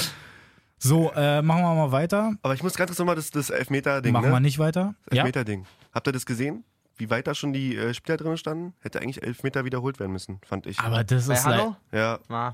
[0.78, 2.34] So, äh, machen wir mal weiter.
[2.42, 4.32] Aber ich muss ganz kurz nochmal das, das Elfmeter-Ding, machen ne?
[4.32, 4.96] wir nicht weiter.
[5.06, 5.66] Das Ja, Elfmeter-Ding.
[5.94, 6.64] Habt ihr das gesehen?
[6.98, 8.74] Wie weit da schon die äh, Spieler drin standen?
[8.80, 10.80] Hätte eigentlich Elfmeter wiederholt werden müssen, fand ich.
[10.80, 11.60] aber das Bei ist leid.
[11.62, 11.76] Hanno?
[11.92, 12.54] ja, Ah,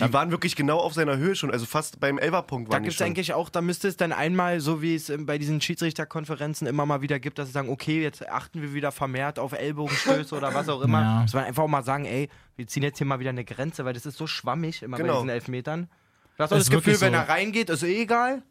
[0.00, 2.82] weil die waren wirklich genau auf seiner Höhe schon, also fast beim Elferpunkt Da waren
[2.82, 5.60] die gibt es eigentlich auch, da müsste es dann einmal, so wie es bei diesen
[5.60, 9.52] Schiedsrichterkonferenzen immer mal wieder gibt, dass sie sagen, okay, jetzt achten wir wieder vermehrt auf
[9.52, 11.00] Ellbogenstöße oder was auch immer.
[11.00, 11.22] Ja.
[11.22, 13.84] Dass man einfach auch mal sagen, ey, wir ziehen jetzt hier mal wieder eine Grenze,
[13.84, 15.14] weil das ist so schwammig immer bei Genau.
[15.16, 15.88] diesen Elfmetern.
[16.36, 17.18] Du hast auch Ist das Gefühl, wirklich wenn so.
[17.20, 18.42] er reingeht, ist eh egal.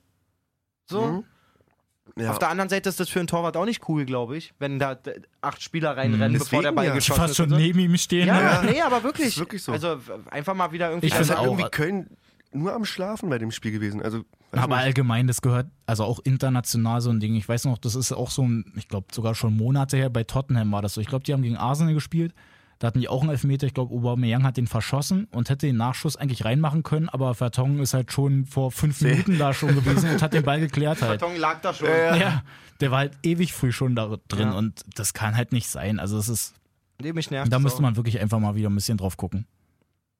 [0.86, 1.01] So.
[1.06, 1.23] Mhm.
[2.17, 2.31] Ja.
[2.31, 4.77] Auf der anderen Seite ist das für einen Torwart auch nicht cool, glaube ich, wenn
[4.77, 4.97] da
[5.41, 6.37] acht Spieler reinrennen, Mhm.
[6.39, 6.93] bevor der Deswegen Ball ja.
[6.95, 7.37] geschossen Fast ist.
[7.37, 7.55] schon so.
[7.55, 8.27] neben ihm stehen.
[8.27, 8.61] Ja, Ja.
[8.61, 9.37] nee, aber wirklich.
[9.37, 9.71] Wirklich so.
[9.71, 9.97] Also
[10.29, 11.07] einfach mal wieder irgendwie.
[11.07, 12.09] Ich Also auch- irgendwie Köln
[12.51, 14.01] nur am Schlafen bei dem Spiel gewesen.
[14.03, 14.85] Also, Aber nicht.
[14.85, 17.35] allgemein, das gehört, also auch international so ein Ding.
[17.35, 20.23] Ich weiß noch, das ist auch so ein, ich glaube sogar schon Monate her, bei
[20.23, 21.01] Tottenham war das so.
[21.01, 22.33] Ich glaube, die haben gegen Arsenal gespielt.
[22.84, 23.65] Da hatten die auch einen Elfmeter.
[23.65, 27.80] Ich glaube, Aubameyang hat den verschossen und hätte den Nachschuss eigentlich reinmachen können, aber Vertongen
[27.80, 31.22] ist halt schon vor fünf Minuten da schon gewesen und hat den Ball geklärt halt.
[31.22, 31.88] Karton lag da schon.
[31.88, 32.43] Ja,
[32.82, 34.58] der war halt ewig früh schon da drin Ja.
[34.58, 35.98] und das kann halt nicht sein.
[35.98, 36.56] Also es ist,
[37.02, 37.84] Nee, mich nervt da müsste auch.
[37.84, 39.48] man wirklich einfach mal wieder ein bisschen drauf gucken.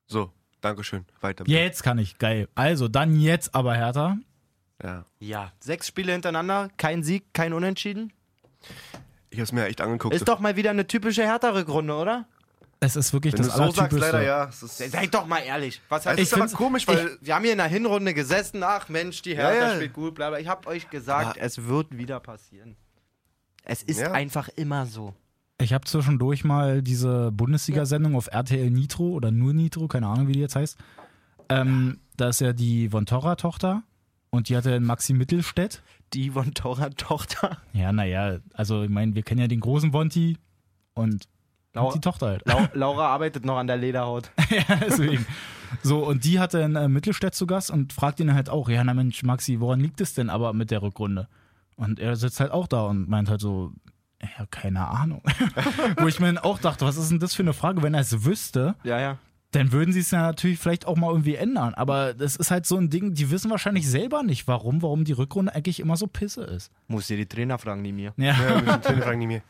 [0.08, 1.04] So, Dankeschön.
[1.20, 1.44] Weiter.
[1.44, 1.58] bitte.
[1.58, 2.48] Jetzt kann ich, geil.
[2.56, 4.20] Also, dann jetzt aber Hertha.
[4.82, 5.06] Ja.
[5.20, 8.14] Ja, sechs Spiele hintereinander, kein Sieg, kein Unentschieden.
[9.32, 10.16] Ich habe es mir echt angeguckt.
[10.16, 12.26] Ist doch mal wieder eine typische Hertha-Rückrunde, oder?
[12.84, 14.50] Es ist wirklich Wenn du das so sagst, leider ja.
[14.52, 15.82] Seid doch mal ehrlich.
[15.90, 18.90] Was heißt es ist aber komisch, weil Wir haben hier in der Hinrunde gesessen, ach
[18.90, 19.76] Mensch, die Hertha Ja, ja.
[19.76, 20.40] spielt gut, bla bla.
[20.40, 22.76] Ich hab euch gesagt, Aber- es wird wieder passieren.
[23.64, 24.12] Es ist Ja.
[24.12, 25.14] einfach immer so.
[25.62, 30.34] Ich habe zwischendurch mal diese Bundesliga-Sendung auf RTL Nitro oder nur Nitro, keine Ahnung, wie
[30.34, 30.78] die jetzt heißt.
[31.50, 33.84] Ähm, da ist ja die Von Torra-Tochter
[34.30, 35.82] und die hatte den Maxi Mittelstädt.
[36.14, 37.58] Die von Tora-Tochter.
[37.74, 40.38] Ja, naja, also ich meine, wir kennen ja den großen Vonti
[40.94, 41.28] und
[41.74, 42.48] Laura, die Tochter halt.
[42.48, 44.32] Lau Laura arbeitet noch an der Lederhaut.
[44.50, 45.26] ja, deswegen.
[45.82, 48.84] So, und die hatte einen äh, Mittelstädt zu Gast und fragt ihn halt auch, ja,
[48.84, 51.28] na Mensch, Maxi, woran liegt es denn aber mit der Rückrunde?
[51.76, 53.72] Und er sitzt halt auch da und meint halt so,
[54.22, 55.22] ja, keine Ahnung.
[55.98, 57.82] Wo ich mir dann auch dachte, was ist denn das für eine Frage?
[57.82, 59.18] Wenn er es wüsste, Ja, ja.
[59.52, 61.74] dann würden sie es ja natürlich vielleicht auch mal irgendwie ändern.
[61.74, 65.12] Aber das ist halt so ein Ding, die wissen wahrscheinlich selber nicht, warum, warum die
[65.14, 66.72] Rückrunde eigentlich immer so pisse ist.
[66.88, 68.14] Muss dir die Trainer fragen, nie mir.
[68.18, 68.34] Ja.
[68.34, 69.42] ja, müssen Trainer fragen nie mehr.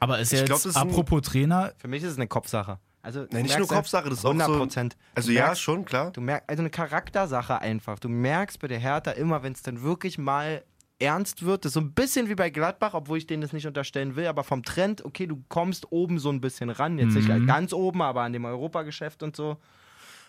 [0.00, 2.26] Aber ist ja Ich glaub, jetzt, ist ein- apropos Trainer, Für mich ist es eine
[2.26, 2.78] Kopfsache.
[3.02, 4.56] Also, Nein, nicht nur merkst Kopfsache, das ist auch 100 so.
[4.58, 4.96] Prozent.
[5.14, 6.10] Also Du ja, merkst- schon, klar.
[6.10, 7.98] Du merkst, also eine Charaktersache einfach.
[7.98, 10.62] Du merkst bei der Hertha immer, wenn es dann wirklich mal
[10.98, 13.66] ernst wird, das ist so ein bisschen wie bei Gladbach, obwohl ich denen das nicht
[13.66, 17.26] unterstellen will, aber vom Trend, okay, du kommst oben so ein bisschen ran, jetzt nicht
[17.26, 17.46] Mhm.
[17.46, 19.56] ganz oben, aber an dem Europageschäft und so.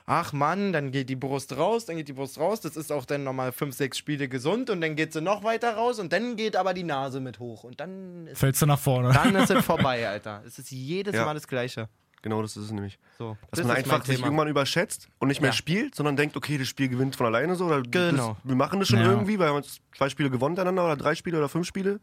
[0.05, 3.05] Ach Mann, dann geht die Brust raus, dann geht die Brust raus, das ist auch
[3.05, 6.35] dann nochmal fünf, sechs Spiele gesund und dann geht sie noch weiter raus und dann
[6.35, 9.13] geht aber die Nase mit hoch und dann ist, fällst du nach vorne.
[9.13, 10.41] dann ist es vorbei, Alter.
[10.45, 11.25] Es ist jedes Ja.
[11.25, 11.87] Mal das Gleiche.
[12.23, 12.99] Genau, das ist es nämlich.
[13.17, 15.55] So, Dass das man einfach sich irgendwann überschätzt und nicht mehr Ja.
[15.55, 17.65] spielt, sondern denkt, okay, das Spiel gewinnt von alleine so.
[17.65, 18.29] Oder Genau.
[18.33, 19.09] Das, wir machen das schon Ja.
[19.09, 21.99] irgendwie, weil wir haben jetzt zwei Spiele gewonnen miteinander oder drei Spiele oder fünf Spiele.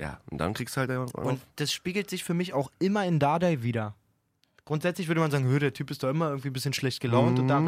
[0.00, 3.04] Ja, und dann kriegst du halt einfach Und das spiegelt sich für mich auch immer
[3.04, 3.94] in Dardai wieder.
[4.70, 7.40] Grundsätzlich würde man sagen, "Hö, der Typ ist doch immer irgendwie ein bisschen schlecht gelaunt
[7.40, 7.48] und Mhm.
[7.48, 7.58] da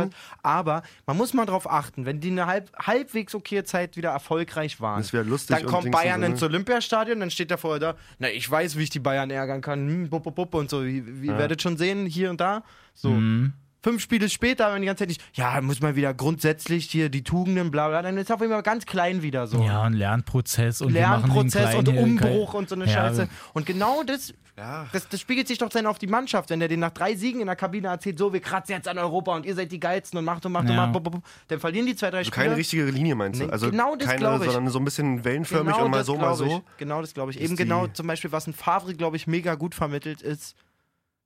[0.45, 4.81] aber man muss mal drauf achten, wenn die eine halb, halbwegs okay Zeit wieder erfolgreich
[4.81, 6.33] waren, Das lustig dann und kommt und Bayern so, ne?
[6.35, 9.61] ins Olympiastadion, dann steht er vorher da, na ich weiß, wie ich die Bayern ärgern
[9.63, 12.63] kann, hm, bup, bup, bup und so, ihr ihr werdet schon sehen, hier und da,
[12.95, 13.09] so.
[13.11, 13.53] Mhm.
[13.83, 17.25] Fünf Spiele später, wenn die ganze Zeit nicht, ja, muss man wieder grundsätzlich hier die
[17.25, 19.61] Tugenden, bla bla, dann ist er auf einmal ganz klein wieder so.
[19.63, 23.29] Ja, ein Lernprozess und wir machen den Lernprozess und Umbruch und so eine Ja, Scheiße.
[23.55, 24.87] Und genau das, Ja.
[24.93, 27.41] das, das spiegelt sich doch dann auf die Mannschaft, wenn der den nach drei Siegen
[27.41, 30.17] in der Kabine erzählt, so, wir kratzen jetzt an Europa und ihr seid die Geilsten
[30.17, 30.77] und macht und macht und Ja.
[30.77, 31.25] macht, bup, bup, bup.
[31.49, 32.45] dann verlieren die zwei, drei Also Spiele.
[32.47, 33.47] keine richtige Linie meinst du?
[33.49, 34.51] Also genau das keine, glaub ich.
[34.53, 36.63] sondern so ein bisschen wellenförmig und mal so, mal so.
[36.79, 37.41] Genau das glaube ich.
[37.41, 40.55] Eben genau zum Beispiel, was ein Favre, glaube ich, mega gut vermittelt ist,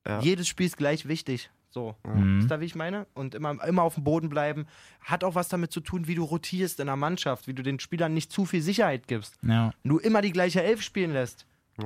[0.07, 0.21] Ja.
[0.21, 1.51] jedes Spiel ist gleich wichtig.
[1.69, 1.95] So.
[2.05, 2.39] Mhm.
[2.39, 3.07] Ist da, wie ich meine?
[3.13, 4.67] Und immer, immer auf dem Boden bleiben.
[5.01, 7.79] Hat auch was damit zu tun, wie du rotierst in der Mannschaft, wie du den
[7.79, 9.37] Spielern nicht zu viel Sicherheit gibst.
[9.41, 9.71] Ja.
[9.83, 11.45] Wenn du immer die gleiche Elf spielen lässt,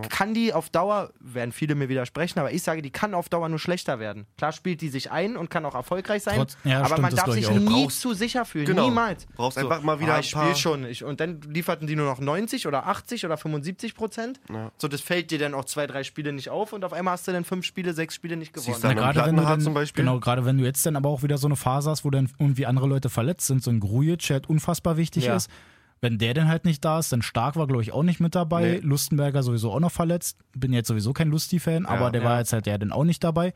[0.09, 3.49] kann die auf Dauer, werden viele mir widersprechen, aber ich sage, die kann auf Dauer
[3.49, 4.25] nur schlechter werden.
[4.37, 7.15] Klar spielt die sich ein und kann auch erfolgreich sein, Trotz- ja, aber stimmt, man
[7.15, 7.53] darf ich sich auch.
[7.59, 8.65] nie Brauchst- zu sicher fühlen.
[8.65, 8.85] Genau.
[8.85, 9.25] Niemals.
[9.35, 10.85] Brauchst einfach mal wieder ah, ein ich paar- spiele schon.
[10.85, 14.39] Ich, und dann lieferten die nur noch 90 oder 80 oder 75 Prozent.
[14.49, 14.71] Ja.
[14.77, 17.27] So, das fällt dir dann auch zwei, drei Spiele nicht auf und auf einmal hast
[17.27, 18.73] du dann fünf Spiele, sechs Spiele nicht gewonnen.
[18.73, 20.03] Siehst du, Dann am gerade wenn du dann, zum Beispiel?
[20.05, 22.29] Genau, gerade wenn du jetzt dann aber auch wieder so eine Phase hast, wo dann
[22.39, 25.35] irgendwie andere Leute verletzt sind, so ein Grujic, der halt unfassbar wichtig Ja.
[25.35, 25.49] ist.
[26.01, 28.33] Wenn der dann halt nicht da ist, dann Stark war, glaube ich, auch nicht mit
[28.33, 28.63] dabei.
[28.63, 28.79] Nee.
[28.79, 30.39] Lustenberger sowieso auch noch verletzt.
[30.57, 32.29] Bin jetzt sowieso kein Lusti-Fan, aber der ja.
[32.29, 33.53] war jetzt halt der dann auch nicht dabei.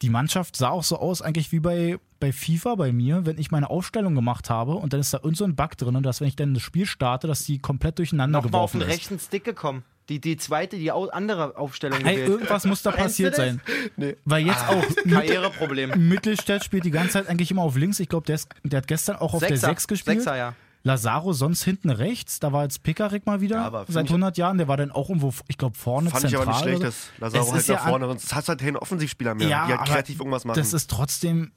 [0.00, 3.50] Die Mannschaft sah auch so aus, eigentlich wie bei, bei FIFA bei mir, wenn ich
[3.50, 6.28] meine Aufstellung gemacht habe und dann ist da irgend so ein Bug drin, dass wenn
[6.28, 8.94] ich dann das Spiel starte, dass die komplett durcheinander auf geworfen den ist.
[8.94, 9.82] rechten Stick gekommen.
[10.08, 12.28] Die, die zweite, die andere Aufstellung Ey, gewählt.
[12.28, 13.60] irgendwas muss da passiert sein.
[13.96, 14.16] Nee.
[14.24, 16.08] Weil jetzt auch Karriereproblem.
[16.08, 18.00] Mittelstädt spielt die ganze Zeit eigentlich immer auf links.
[18.00, 20.18] Ich glaube, der, der hat gestern auch auf der 6 gespielt.
[20.22, 20.54] Sechser, ja.
[20.82, 22.40] Lazaro sonst hinten rechts.
[22.40, 24.56] Da war jetzt Pekarik mal wieder Ja, seit ich- 100 Jahren.
[24.58, 26.48] Der war dann auch irgendwo, ich glaube, vorne Fand ich zentral.
[26.48, 27.08] aber nicht schlecht, dass.
[27.18, 29.66] Lazaro Es halt ist da ja vorne, sonst hast du halt keinen Offensivspieler mehr, Ja,
[29.66, 30.56] die halt kreativ irgendwas machen.
[30.58, 31.52] Das ist trotzdem.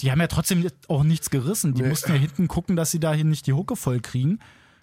[0.00, 1.74] Die haben ja trotzdem auch nichts gerissen.
[1.74, 4.38] Die mussten ja hinten gucken, dass sie da hier nicht die Hucke voll kriegen.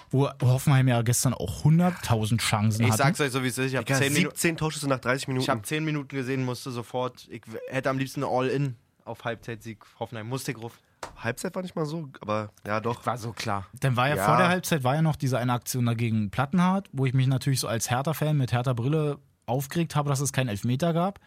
[0.10, 3.04] Wo Hoffenheim ja gestern auch 100.000 Chancen Ich hatte.
[3.04, 3.72] sag's euch so, wie es ist.
[3.72, 5.44] Ich habe Digga, 10, Minu 17 Torschüsse nach 30 Minuten.
[5.44, 7.28] ich hab 10 Minuten gesehen, musste sofort.
[7.30, 10.30] Ich hätte am liebsten All-In auf Halbzeitsieg Hoffenheim.
[10.30, 10.72] Musste ich ruf.
[11.18, 13.06] Halbzeit war nicht mal so, aber ja doch.
[13.06, 13.66] War so klar.
[13.80, 14.26] Dann war ja, Ja.
[14.26, 17.60] vor der Halbzeit war ja noch diese eine Aktion dagegen Plattenhardt, wo ich mich natürlich
[17.60, 21.20] so als Hertha-Fan mit Hertha-Brille aufgeregt habe, dass es keinen Elfmeter gab.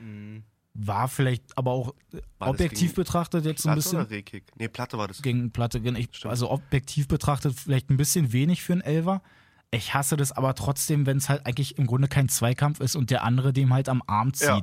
[0.75, 4.45] War vielleicht aber auch äh, War objektiv betrachtet jetzt so ein Platte bisschen oder Rehkick?
[4.57, 5.21] Nee, Platte war das.
[5.21, 5.79] gegen Platte.
[5.79, 9.21] Ich, also objektiv betrachtet vielleicht ein bisschen wenig für einen Elfer.
[9.73, 13.11] Ich hasse das aber trotzdem, wenn es halt eigentlich im Grunde kein Zweikampf ist und
[13.11, 14.49] der andere dem halt am Arm zieht.
[14.49, 14.63] Ja.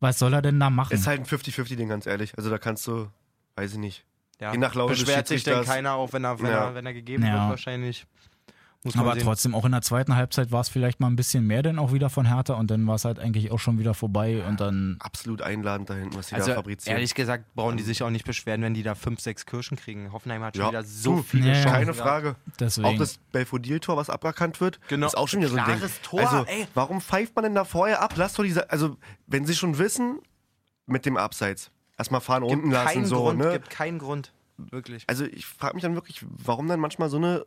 [0.00, 0.92] Was soll er denn da machen?
[0.92, 2.36] Ist halt ein 50-50-Ding, ganz ehrlich.
[2.36, 3.08] Also da kannst du,
[3.54, 4.04] weiß ich nicht.
[4.42, 4.52] Ja.
[4.52, 5.74] Je nach Laune Beschwert sich denn Schiedsrichters.
[5.74, 6.64] keiner auf, wenn er, wenn, Ja.
[6.68, 7.32] er, wenn er gegeben Ja.
[7.42, 8.06] wird, wahrscheinlich.
[8.84, 9.22] Muss man aber sehen.
[9.22, 11.92] trotzdem, auch in der zweiten Halbzeit war es vielleicht mal ein bisschen mehr denn auch
[11.92, 14.96] wieder von Hertha und dann war es halt eigentlich auch schon wieder vorbei und dann
[14.98, 16.96] Absolut einladend da hinten, was die da Also, fabrizieren.
[16.96, 20.10] ehrlich gesagt, brauchen die sich auch nicht beschweren, wenn die da 5, 6 Kirschen kriegen.
[20.12, 20.70] Hoffenheim hat schon Ja.
[20.72, 21.70] wieder so Du, viele ja, Chancen.
[21.72, 21.94] Keine.
[21.94, 22.34] Frage.
[22.58, 22.88] deswegen.
[22.88, 25.06] Auch das Belfodil-Tor, was aberkannt wird, Genau.
[25.06, 25.76] ist auch schon wieder so ein Ding.
[25.76, 26.66] Klares Tor, also, ey.
[26.74, 28.14] warum pfeift man denn da vorher ab?
[28.16, 28.96] Lass doch diese, also,
[29.28, 30.18] wenn sie schon wissen,
[30.86, 31.70] mit dem Abseits,
[32.02, 33.52] erstmal fahren Gibt unten lassen, so, Grund, ne?
[33.52, 34.32] gibt keinen Grund.
[34.58, 35.04] Wirklich.
[35.06, 37.46] Also, ich frage mich dann wirklich, warum dann manchmal so eine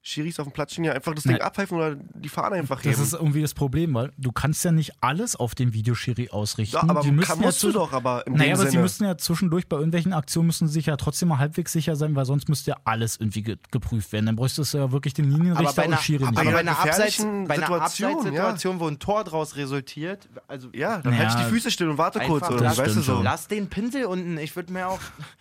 [0.00, 2.92] Schiris auf dem Platz stehen ja einfach das Ding abpfeifen oder die Fahne einfach das
[2.94, 3.02] heben.
[3.02, 6.76] ist irgendwie das Problem, weil du kannst ja nicht alles auf den Videoschiri ausrichten.
[6.76, 8.82] ja, aber die müssen kann, ja musst du doch, aber im Naja, aber sie Sinne.
[8.84, 12.14] müssen ja zwischendurch bei irgendwelchen Aktionen müssen sie sich ja trotzdem mal halbwegs sicher sein,
[12.16, 14.26] weil sonst müsste ja alles irgendwie ge geprüft werden.
[14.26, 16.36] Dann bräuchtest du ja wirklich den Linienrichter Aber bei einer, und Schiri aber nicht.
[16.38, 20.28] bei bei einer einer, Abseits, gefährlichen bei einer Situation, Abseitssituation, wo ein Tor draus resultiert,
[20.46, 21.18] also ja, dann Ja.
[21.18, 23.20] halt ich die Füße still und warte kurz, oder das weißt du so.
[23.22, 24.38] lass den Pinsel unten.
[24.38, 25.00] Ich würde mir auch.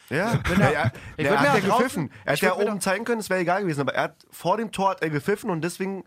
[0.10, 0.92] Ja, ja, ja.
[1.18, 2.10] ich der würd mir hat ja da draußen- gepfiffen.
[2.26, 4.72] Er hätte ja oben zeigen können, es wäre egal gewesen, aber er hat vor dem
[4.72, 6.06] Tor hat er gepfiffen und deswegen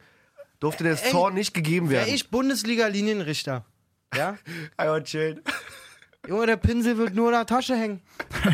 [0.60, 2.14] durfte das Ey, Tor nicht gegeben Wäre werden.
[2.14, 3.66] ich Bundesliga-Linienrichter.
[4.16, 4.38] Ja?
[4.78, 5.42] Einmal chillen.
[6.28, 8.02] Junge, der Pinsel wird nur in der Tasche hängen.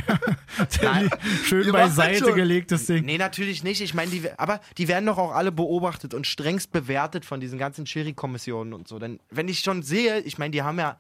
[0.83, 1.11] Nein.
[1.45, 3.05] Schön Ihr beiseite gelegtes Ding.
[3.05, 3.81] Nee, natürlich nicht.
[3.81, 7.59] Ich meine, die, aber die werden doch auch alle beobachtet und strengst bewertet von diesen
[7.59, 9.01] ganzen Schiri-Kommissionen und so.
[9.01, 10.97] Denn wenn ich schon sehe, ich meine, die haben ja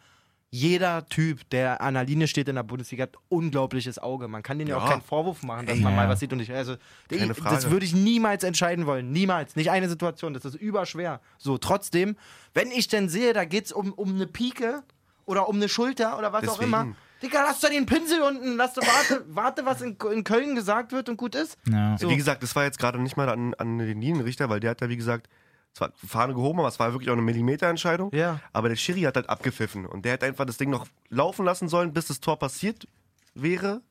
[0.56, 4.26] jeder Typ, der an der Linie steht in der Bundesliga, hat unglaubliches Auge.
[4.26, 4.90] Man kann denen ja, auch Ja.
[4.92, 5.96] keinen Vorwurf machen, dass Ey, man ja.
[5.96, 6.50] mal was sieht und nicht.
[6.50, 6.76] Also,
[7.10, 7.70] Keine das Frage.
[7.70, 9.12] würde ich niemals entscheiden wollen.
[9.12, 9.54] Niemals.
[9.56, 10.32] Nicht eine Situation.
[10.34, 11.20] Das ist überschwer.
[11.38, 12.16] So, trotzdem,
[12.54, 14.82] wenn ich denn sehe, da geht es um, um eine Pike
[15.26, 16.68] oder um eine Schulter oder was auch Deswegen.
[16.72, 16.86] immer.
[17.22, 20.92] Digga, lass doch den Pinsel unten, lass doch warte, warte, was in, in Köln gesagt
[20.92, 21.56] wird und gut ist.
[21.70, 21.96] Ja.
[21.98, 22.10] So.
[22.10, 24.80] Wie gesagt, das war jetzt gerade nicht mal an, an den Linienrichter, weil der hat
[24.82, 25.28] ja, wie gesagt,
[25.76, 28.10] zwar Fahne gehoben, aber es war wirklich auch eine Millimeterentscheidung.
[28.14, 28.40] Ja.
[28.52, 31.68] Aber der Schiri hat halt abgepfiffen und der hätte einfach das Ding noch laufen lassen
[31.68, 32.88] sollen, bis das Tor passiert
[33.34, 33.82] wäre.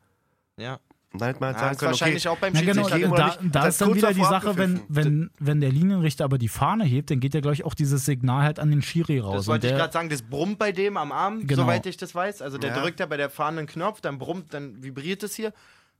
[0.57, 0.79] Ja.
[1.13, 2.73] Und dann hätte man halt Ja, sagen ist können, wahrscheinlich okay, auch beim Ja, genau,
[2.89, 2.99] Schiedsrichter.
[2.99, 6.37] geben da, da, da ist dann wieder die Sache, wenn, wenn, wenn der Linienrichter aber
[6.39, 9.35] die Fahne hebt, dann geht ja gleich auch dieses Signal halt an den Schiri raus.
[9.37, 11.61] Das wollte ich gerade sagen, das brummt bei dem am Arm, Genau.
[11.61, 12.41] soweit ich das weiß.
[12.41, 12.81] Also der Ja.
[12.81, 15.53] drückt ja bei der fahrenden Knopf, dann brummt, dann vibriert es hier.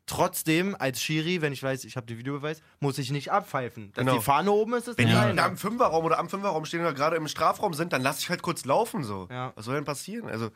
[0.07, 3.91] Trotzdem, als Schiri, wenn ich weiß, ich habe den Videobeweis, muss ich nicht abpfeifen.
[3.93, 4.17] Dass Genau.
[4.17, 5.35] die Fahne oben ist, ist Wenn das die eine.
[5.35, 8.29] da im Fünferraum oder am Fünferraum stehen oder gerade im Strafraum sind, dann lass ich
[8.29, 9.27] halt kurz laufen so.
[9.31, 9.51] Ja.
[9.55, 10.29] Was soll denn passieren?
[10.29, 10.49] Also,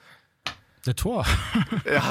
[0.86, 1.26] der Tor.
[1.86, 2.04] ja.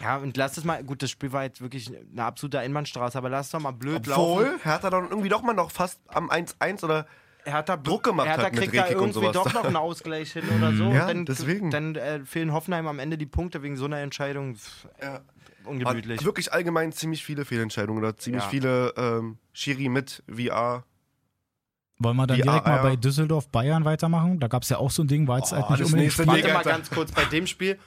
[0.00, 3.28] Ja, und lass es mal, gut, das Spiel war jetzt wirklich eine absolute Einbahnstraße, aber
[3.28, 4.20] lass es doch mal blöd laufen.
[4.22, 7.06] Obwohl, Hertha dann irgendwie doch mal noch fast am 1-1 oder
[7.44, 9.44] Hertha Druck gemacht Hertha hat mit kriegt da Rekik und irgendwie sowas.
[9.44, 10.84] doch noch einen Ausgleich hin oder so.
[10.90, 11.70] Ja, dann, deswegen.
[11.70, 14.56] Dann äh, fehlen Hoffenheim am Ende die Punkte wegen so einer Entscheidung.
[14.56, 15.20] Pff, ja.
[15.66, 16.18] Ungemütlich.
[16.18, 18.48] Hat wirklich allgemein ziemlich viele Fehlentscheidungen oder ziemlich Ja.
[18.50, 20.84] viele ähm, Schiri mit VR.
[21.98, 24.40] Wollen wir dann Die direkt mal bei Düsseldorf Bayern weitermachen?
[24.40, 26.32] Da gab es ja auch so ein Ding, war jetzt Oh, halt nicht unbedingt spannend.
[26.32, 26.70] Warte mal Alter.
[26.70, 27.78] ganz kurz, bei dem Spiel,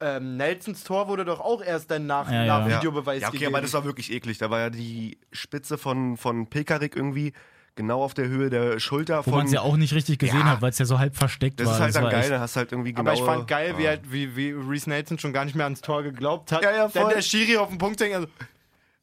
[0.00, 2.78] ähm, Nelsons Tor wurde doch auch erst dann nach, Ja, nach ja.
[2.78, 3.54] Videobeweis Ja, okay, gegeben.
[3.54, 4.38] aber das war wirklich eklig.
[4.38, 7.32] Da war ja die Spitze von, von Pekarik irgendwie
[7.76, 9.34] genau auf der Höhe der Schulter Wo von.
[9.34, 10.44] man es ja auch nicht richtig gesehen Ja.
[10.44, 11.74] hat, weil es ja so halb versteckt das war.
[11.74, 13.10] ist halt Das dann war geil, echt- da hast du halt irgendwie genau.
[13.10, 15.80] aber ich fand geil, wie, halt, wie, wie Reese Nelson schon gar nicht mehr ans
[15.80, 16.62] Tor geglaubt hat.
[16.62, 17.14] Ja, ja, Dann voll.
[17.14, 18.28] der Schiri auf den Punkt denkt, also,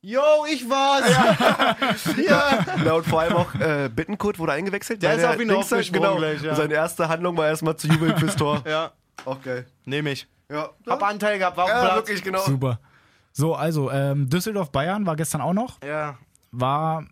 [0.01, 1.03] Yo, ich war's!
[2.27, 2.65] Ja.
[2.85, 5.01] Ja, und vor allem auch äh, Bittenkurt wurde eingewechselt.
[5.01, 6.17] Der ist auf ihn Dings da- aufgesprungen genau.
[6.17, 6.55] gleich, ja.
[6.55, 8.61] Seine erste Handlung war erstmal zu jubeln fürs Tor.
[8.67, 8.91] ja,
[9.25, 9.65] Auch geil.
[9.85, 10.27] nehme ich.
[10.51, 11.95] Ja, Hab Anteil gehabt, war auf ja Platz.
[11.95, 12.39] wirklich, genau.
[12.41, 12.79] Super.
[13.33, 15.81] So, also ähm, Düsseldorf-Bayern war gestern auch noch.
[15.83, 16.17] Ja.
[16.51, 17.05] War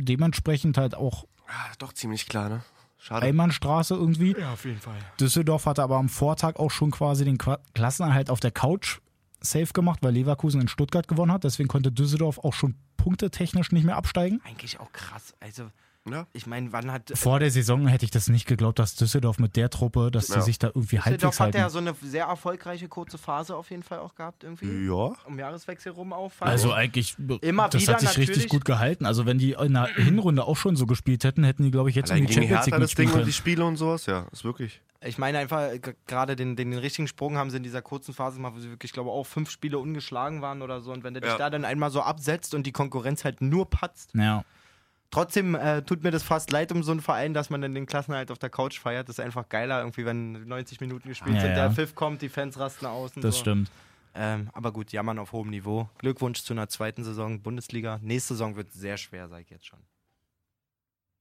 [0.00, 2.62] dementsprechend halt auch Ah, doch ziemlich klar, ne?
[2.98, 3.26] Schade.
[3.26, 4.36] Einbahnstraße irgendwie.
[4.38, 4.98] ja, auf jeden Fall.
[5.18, 8.98] Düsseldorf hatte aber am Vortag auch schon quasi den Klassenerhalt auf der Couch
[9.40, 11.44] safe gemacht, weil Leverkusen in Stuttgart gewonnen hat.
[11.44, 14.40] Deswegen konnte Düsseldorf auch schon punktetechnisch nicht mehr absteigen.
[14.44, 15.34] Eigentlich auch krass.
[15.40, 15.70] Also,
[16.08, 16.26] Ja.
[16.32, 17.12] ich meine, wann hat.
[17.14, 20.34] Vor der Saison hätte ich das nicht geglaubt, dass Düsseldorf mit der Truppe, dass sie
[20.34, 20.40] Ja.
[20.40, 21.56] sich da irgendwie Düsseldorf halbwegs hat halten.
[21.58, 24.86] ja so eine sehr erfolgreiche kurze Phase auf jeden Fall auch gehabt, irgendwie.
[24.86, 25.12] Ja.
[25.26, 26.32] Um Jahreswechsel rum auf.
[26.32, 26.74] fand Also ich.
[26.74, 29.04] eigentlich, Immer das wieder hat sich richtig gut gehalten.
[29.04, 31.96] Also wenn die in der Hinrunde auch schon so gespielt hätten, hätten die, glaube ich,
[31.96, 33.32] jetzt Allein in die gegen Champions League das Ding und die.
[33.32, 34.80] Spiele und sowas, ja, ist wirklich.
[35.02, 38.12] Ich meine einfach, g- gerade den, den, den richtigen Sprung haben sie in dieser kurzen
[38.14, 40.92] Phase gemacht, wo sie wirklich, glaube auch fünf Spiele ungeschlagen waren oder so.
[40.92, 41.38] Und wenn du dich Ja.
[41.38, 44.12] da dann einmal so absetzt und die Konkurrenz halt nur patzt.
[44.14, 44.44] Ja.
[45.10, 47.86] Trotzdem äh, tut mir das fast leid um so einen Verein, dass man dann den
[47.86, 49.08] Klassenerhalt auf der Couch feiert.
[49.08, 51.56] Das ist einfach geiler, irgendwie, wenn 90 Minuten gespielt Ja, sind, ja.
[51.56, 53.40] der Pfiff kommt, die Fans rasten aus und Das so.
[53.40, 53.70] stimmt.
[54.14, 55.88] Ähm, aber gut, jammern auf hohem Niveau.
[55.98, 57.98] Glückwunsch zu einer zweiten Saison Bundesliga.
[58.02, 59.78] Nächste Saison wird sehr schwer, sag ich jetzt schon.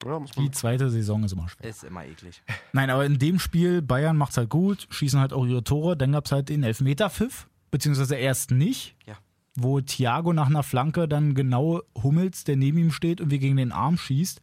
[0.05, 1.69] Ja, muss Die zweite Saison ist immer schwer.
[1.69, 2.41] Ist immer eklig.
[2.73, 5.97] Nein, aber in dem Spiel, Bayern macht's halt gut, schießen halt auch ihre Tore.
[5.97, 8.95] Dann gab's halt den Elfmeter-Pfiff, beziehungsweise erst nicht.
[9.05, 9.15] Ja.
[9.61, 13.71] Wo Thiago nach einer Flanke dann genau Hummels, der neben ihm steht, irgendwie gegen den
[13.71, 14.41] Arm schießt.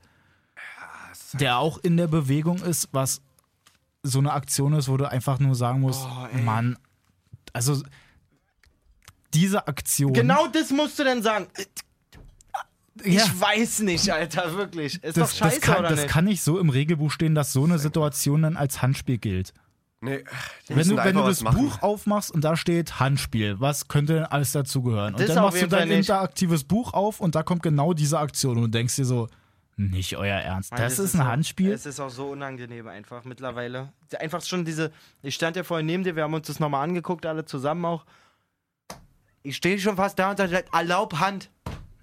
[1.35, 3.21] Der auch in der Bewegung ist, was
[4.03, 6.37] so eine Aktion ist, wo du einfach nur sagen musst, Oh.
[6.39, 6.79] Mann,
[7.53, 7.83] also
[9.35, 10.13] diese Aktion.
[10.13, 11.47] Genau das musst du denn sagen.
[13.05, 15.03] ja, Ich weiß nicht, Alter, wirklich.
[15.03, 16.09] Ist das, doch scheiße, das, kann, oder das nicht?
[16.11, 19.53] kann nicht so im Regelbuch stehen, dass so eine Situation dann als Handspiel gilt.
[20.01, 20.25] Nee,
[20.69, 21.57] die Wenn du, wenn du das machen.
[21.69, 25.15] Buch aufmachst und da steht Handspiel, was könnte denn alles dazugehören?
[25.15, 25.99] Und Das dann machst du dein nicht.
[25.99, 29.29] interaktives Buch auf und da kommt genau diese Aktion und du denkst dir so,
[29.79, 30.71] nicht euer Ernst.
[30.71, 31.73] Mann, Das, es ist ein auch- Handspiel.
[31.73, 33.93] Es ist auch so unangenehm einfach mittlerweile.
[34.21, 37.25] Einfach schon diese, ich stand ja vorhin neben dir, wir haben uns das nochmal angeguckt,
[37.27, 38.05] alle zusammen auch.
[39.43, 41.51] Ich stehe schon fast da und sage, erlaub Hand.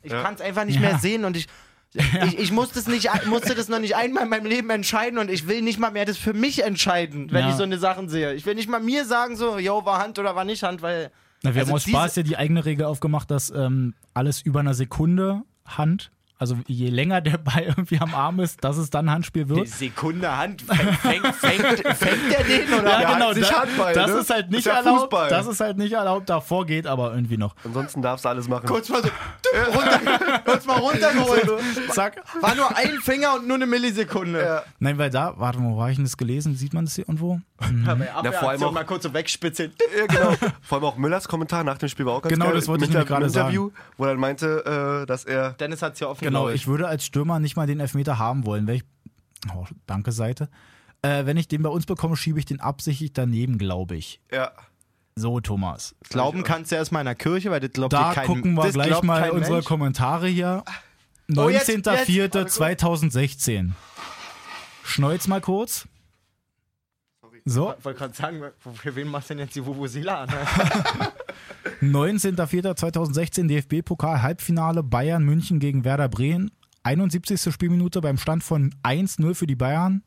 [0.01, 0.21] Ich Ja.
[0.21, 0.81] kann es einfach nicht Ja.
[0.81, 1.47] mehr sehen und ich,
[1.93, 5.29] ich, ich muss das nicht, musste das noch nicht einmal in meinem Leben entscheiden und
[5.29, 7.49] ich will nicht mal mehr das für mich entscheiden, wenn Ja.
[7.51, 8.33] ich so eine Sachen sehe.
[8.33, 11.11] Ich will nicht mal mir sagen, so, yo, war Hand oder war nicht Hand, weil.
[11.43, 14.61] Na, wir also haben aus Spaß ja die eigene Regel aufgemacht, dass ähm, alles über
[14.61, 19.09] einer Sekunde Hand, also je länger der Ball irgendwie am Arm ist, dass es dann
[19.09, 19.67] Handspiel Eine wird.
[19.69, 23.01] Sekunde Hand, fängt, fängt, fängt, fängt der den oder?
[23.01, 24.17] Ja, genau, nicht da- Handball, das ne?
[24.17, 24.99] ist halt nicht Ist ja erlaubt.
[25.01, 25.29] Fußball.
[25.29, 27.55] Das ist halt nicht erlaubt, davor geht aber irgendwie noch.
[27.63, 28.65] Ansonsten darfst du alles machen.
[28.67, 29.09] Kurz mal so,
[29.73, 31.49] runter, kurz mal runtergeholt.
[31.91, 32.21] Zack.
[32.41, 34.41] War nur ein Finger und nur eine Millisekunde.
[34.43, 34.63] Ja.
[34.79, 36.55] Nein, weil da, warte mal, wo habe ich denn das gelesen?
[36.55, 37.39] Sieht man das hier irgendwo?
[37.85, 39.71] Aber Na, vor allem auch- mal kurz so wegspitzeln.
[39.97, 40.35] Ja, genau.
[40.61, 42.55] Vor allem auch Müllers Kommentar nach dem Spiel war auch ganz Genau, geil.
[42.55, 45.99] das wollte Im ich gerade Interview, wo er meinte, äh, dass er Dennis hat es
[45.99, 48.65] ja offen Genau, ich würde als Stürmer nicht mal den Elfmeter haben wollen.
[48.67, 48.83] Wenn ich,
[49.55, 50.49] oh, danke, Seite.
[51.01, 54.21] Äh, wenn ich den bei uns bekomme, schiebe ich den absichtlich daneben, glaube ich.
[54.31, 54.51] ja,
[55.15, 55.95] So, Thomas.
[56.09, 58.71] Glauben kannst du erstmal in der Kirche, weil das glaubt Da dir kein gucken wir
[58.71, 59.65] gleich mal unsere Mensch.
[59.65, 60.63] Kommentare hier.
[61.35, 61.87] Oh, jetzt, jetzt.
[61.87, 63.71] 19.04.2016.
[64.83, 65.87] Schneuz mal kurz.
[67.45, 70.25] So, Ich wollte gerade sagen, für wen machst du denn jetzt die Vuvuzela?
[70.25, 70.33] Ne?
[71.81, 76.51] 19.04.2016 DFB-Pokal Halbfinale Bayern München gegen Werder Bremen.
[76.83, 77.53] 71.
[77.53, 80.03] Spielminute beim Stand von 1-0 für die Bayern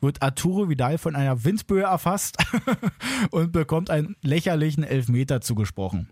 [0.00, 2.38] wird Arturo Vidal von einer Windböe erfasst
[3.30, 6.08] und bekommt einen lächerlichen Elfmeter zugesprochen.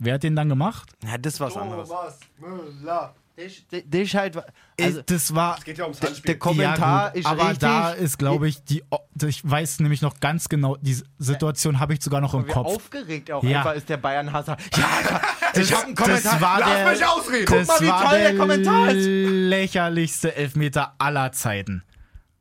[0.00, 0.92] Wer hat den dann gemacht?
[1.04, 1.90] Ja, das ist was anderes.
[1.90, 2.18] was?
[2.38, 3.14] Müller.
[3.38, 4.36] Dich, dich halt.
[4.80, 5.60] Also, das war.
[5.64, 6.32] Geht ja ums der, Handspiel.
[6.34, 7.58] der Kommentar ja, gut, ist aber richtig.
[7.60, 8.82] da ist, glaube ich, die.
[9.24, 12.66] Ich weiß nämlich noch ganz genau, die Situation habe ich sogar noch im Kopf.
[12.66, 13.58] aufgeregt auch Ja.
[13.58, 14.56] einfach ist der Bayern-Hasser.
[14.76, 15.20] Ja, Alter,
[15.60, 16.32] ich habe einen Kommentar.
[16.32, 17.46] Das war Lass der, mich ausreden.
[17.46, 19.06] Das Guck mal, wie war toll der Kommentar ist.
[19.06, 21.84] lächerlichste Elfmeter aller Zeiten.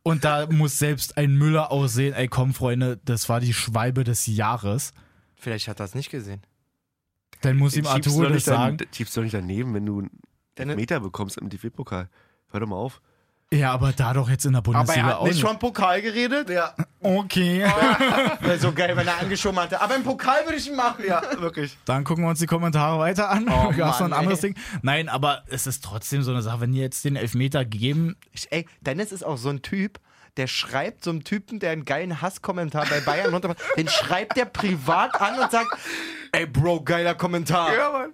[0.02, 2.14] Und da muss selbst ein Müller aussehen.
[2.16, 4.94] Ey, komm, Freunde, das war die Schwalbe des Jahres.
[5.36, 6.42] Vielleicht hat er es nicht gesehen.
[7.42, 8.90] Dann muss ihm Arturo das nicht dann- sagen.
[8.96, 10.08] Schiebst du doch nicht daneben, wenn du
[10.60, 12.10] einen Denn- Meter bekommst im DFB-Pokal.
[12.52, 13.02] Hör doch mal auf.
[13.50, 16.02] Ja, aber da doch jetzt in der Aber Bundesliga er hat auch nicht schon Pokal
[16.02, 16.50] geredet?
[16.50, 17.62] Ja, Okay.
[18.41, 19.80] Wäre so geil, wenn er angeschoben hatte.
[19.80, 21.06] Aber im Pokal würde ich ihn machen.
[21.08, 21.78] ja, wirklich.
[21.86, 23.48] Dann gucken wir uns die Kommentare weiter an.
[23.48, 24.54] Oh, Gab's noch ein anderes ey.
[24.54, 24.63] Ding?
[24.82, 28.52] Nein, aber es ist trotzdem so eine Sache, wenn die jetzt den Elfmeter geben, Ich,
[28.52, 30.00] ey, Dennis ist auch so ein Typ,
[30.36, 34.46] der schreibt so einem Typen, der einen geilen Hasskommentar bei Bayern runtermacht, den schreibt der
[34.46, 35.70] privat an und sagt,
[36.34, 37.74] ey Bro, geiler Kommentar.
[37.74, 38.12] Ja, Mann.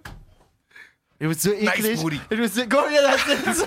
[1.24, 1.98] Du bist so eklig.
[1.98, 2.20] Brudi.
[2.28, 3.66] du bist so, guck dir das ist.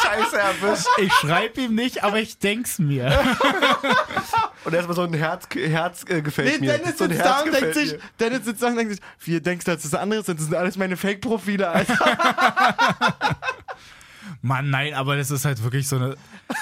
[0.00, 0.86] Scheiße, erwischt.
[0.98, 3.06] ich schreibe ihm nicht, aber ich denk's mir.
[4.64, 6.78] Und erstmal so ein Herz, Herz äh, gefällt Nee, mir.
[6.78, 8.00] Dennis so ein sitzt da Herz und denkt gefällt sich, mir.
[8.20, 10.76] Dennis sitzt da und denkt sich, wie denkt, dass das anderes sind, das sind alles
[10.76, 11.98] meine Fake-Profile, Alter.
[14.42, 16.16] Mann, nein, aber das ist halt wirklich so eine.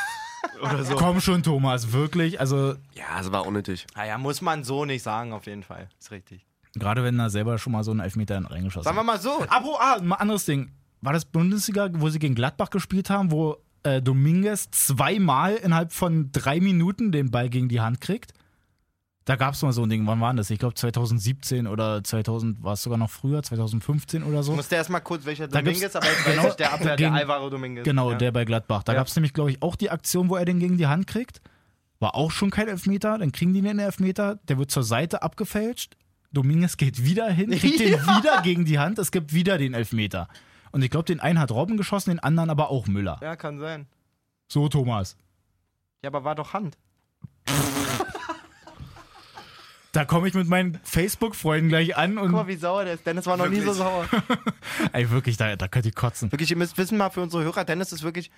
[0.63, 0.97] Oder so.
[0.97, 2.41] Komm schon, Thomas, wirklich.
[2.41, 3.87] Also, Ja, es war unnötig.
[3.95, 5.91] Naja, muss man so nicht sagen, auf jeden Fall.
[5.99, 6.47] Ist richtig.
[6.75, 9.45] Gerade wenn er selber schon mal so einen Elfmeter reingeschossen Sagen wir mal so.
[9.49, 10.71] Abo, ah, mal anderes Ding.
[11.03, 16.31] War das Bundesliga, wo sie gegen Gladbach gespielt haben, wo äh, Dominguez zweimal innerhalb von
[16.33, 18.33] drei Minuten den Ball gegen die Hand kriegt?
[19.25, 20.07] Da gab es mal so ein Ding.
[20.07, 20.51] Wann war das?
[20.51, 24.53] Ich glaube 2017 oder 2000, war es sogar noch früher, 2015 oder so.
[24.55, 27.21] Musste erstmal kurz welcher Da Dominguez, aber jetzt genau, weiß ich, der Abwehr, gegen- der
[27.23, 27.85] Alvaro Dominguez.
[27.85, 28.19] Genau, ja.
[28.19, 28.83] der bei Gladbach.
[28.83, 28.99] Da Ja.
[28.99, 31.41] gab es nämlich, glaube ich, auch die Aktion, wo er den gegen die Hand kriegt.
[32.01, 33.19] War auch schon kein Elfmeter.
[33.19, 34.37] Dann kriegen die den Elfmeter.
[34.49, 35.97] Der wird zur Seite abgefälscht.
[36.33, 38.99] Dominguez geht wieder hin, kriegt den wieder gegen die Hand.
[38.99, 40.29] Es gibt wieder den Elfmeter.
[40.73, 43.19] Und ich glaube, den einen hat Robben geschossen, den anderen aber auch Müller.
[43.21, 43.87] Ja, kann sein.
[44.49, 45.17] So, Thomas.
[46.03, 46.79] Ja, aber war doch Hand.
[49.93, 53.05] Da komme ich mit meinen Facebook-Freunden gleich an Guck mal, und wie sauer der ist.
[53.05, 53.79] Dennis war noch nie so Wirklich?
[53.79, 54.07] sauer.
[54.93, 56.31] ey, wirklich, da, da könnt ihr kotzen.
[56.31, 58.31] Wirklich, ihr müsst wissen mal für unsere Hörer, Dennis ist wirklich,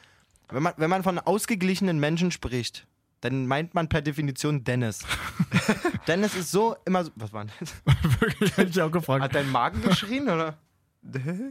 [0.48, 2.86] wenn man, wenn man von ausgeglichenen Menschen spricht,
[3.22, 5.06] dann meint man per Definition Dennis.
[6.06, 7.12] Dennis ist so immer so.
[7.14, 7.72] Was war denn das?
[8.20, 9.22] wirklich, hätte ich auch gefragt.
[9.22, 10.58] Hat dein Magen geschrien, oder?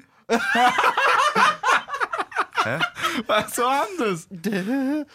[3.28, 4.28] Was war denn das?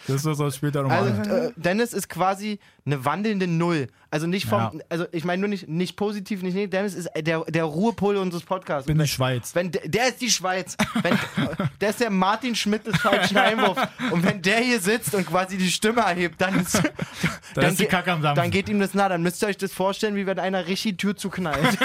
[0.06, 1.12] Das ist das später nochmal.
[1.18, 3.88] Also, äh, Dennis ist quasi eine wandelnde Null.
[4.10, 4.72] Also nicht vom, Ja.
[4.88, 6.70] also ich meine nur nicht, nicht positiv, nicht negativ.
[6.70, 8.86] Dennis ist der, der Ruhepol unseres Podcasts.
[8.86, 9.54] bin wenn, die Schweiz.
[9.54, 10.76] Wenn der, ist die Schweiz.
[11.02, 11.18] Wenn,
[11.80, 13.82] der ist der Martin Schmidt des falschen Einwurfs.
[14.10, 16.80] Und wenn der hier sitzt und quasi die Stimme erhebt, dann ist,
[17.54, 18.42] Da ist die Kacke am Dampfen.
[18.42, 19.08] dann geht ihm das nah.
[19.08, 21.78] Dann müsst ihr euch das vorstellen, wie wenn einer richtig die Tür zuknallt.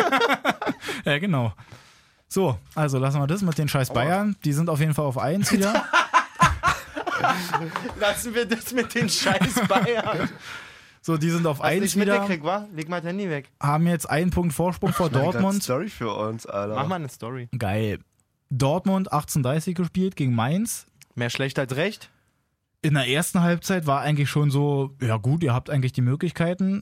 [1.05, 1.53] Ja, genau.
[2.31, 4.37] So, also lassen wir das mit den scheiß Bayern.
[4.45, 5.83] Die sind auf jeden Fall auf 1 wieder.
[7.99, 10.29] Lassen wir das mit den scheiß Bayern.
[11.01, 12.13] So, die sind auf Was 1 nicht wieder.
[12.13, 12.67] mitgekriegt, wa?
[12.73, 13.49] Leg mal das Handy weg.
[13.61, 15.61] Haben jetzt einen Punkt Vorsprung vor Dortmund.
[15.61, 16.75] Story für uns, Alter.
[16.75, 17.49] Mach mal eine Story.
[17.59, 17.99] Geil.
[18.49, 20.87] Dortmund 18:30 gespielt gegen Mainz.
[21.15, 22.11] Mehr schlecht als recht.
[22.81, 26.81] In der ersten Halbzeit war eigentlich schon so, ja gut, ihr habt eigentlich die Möglichkeiten,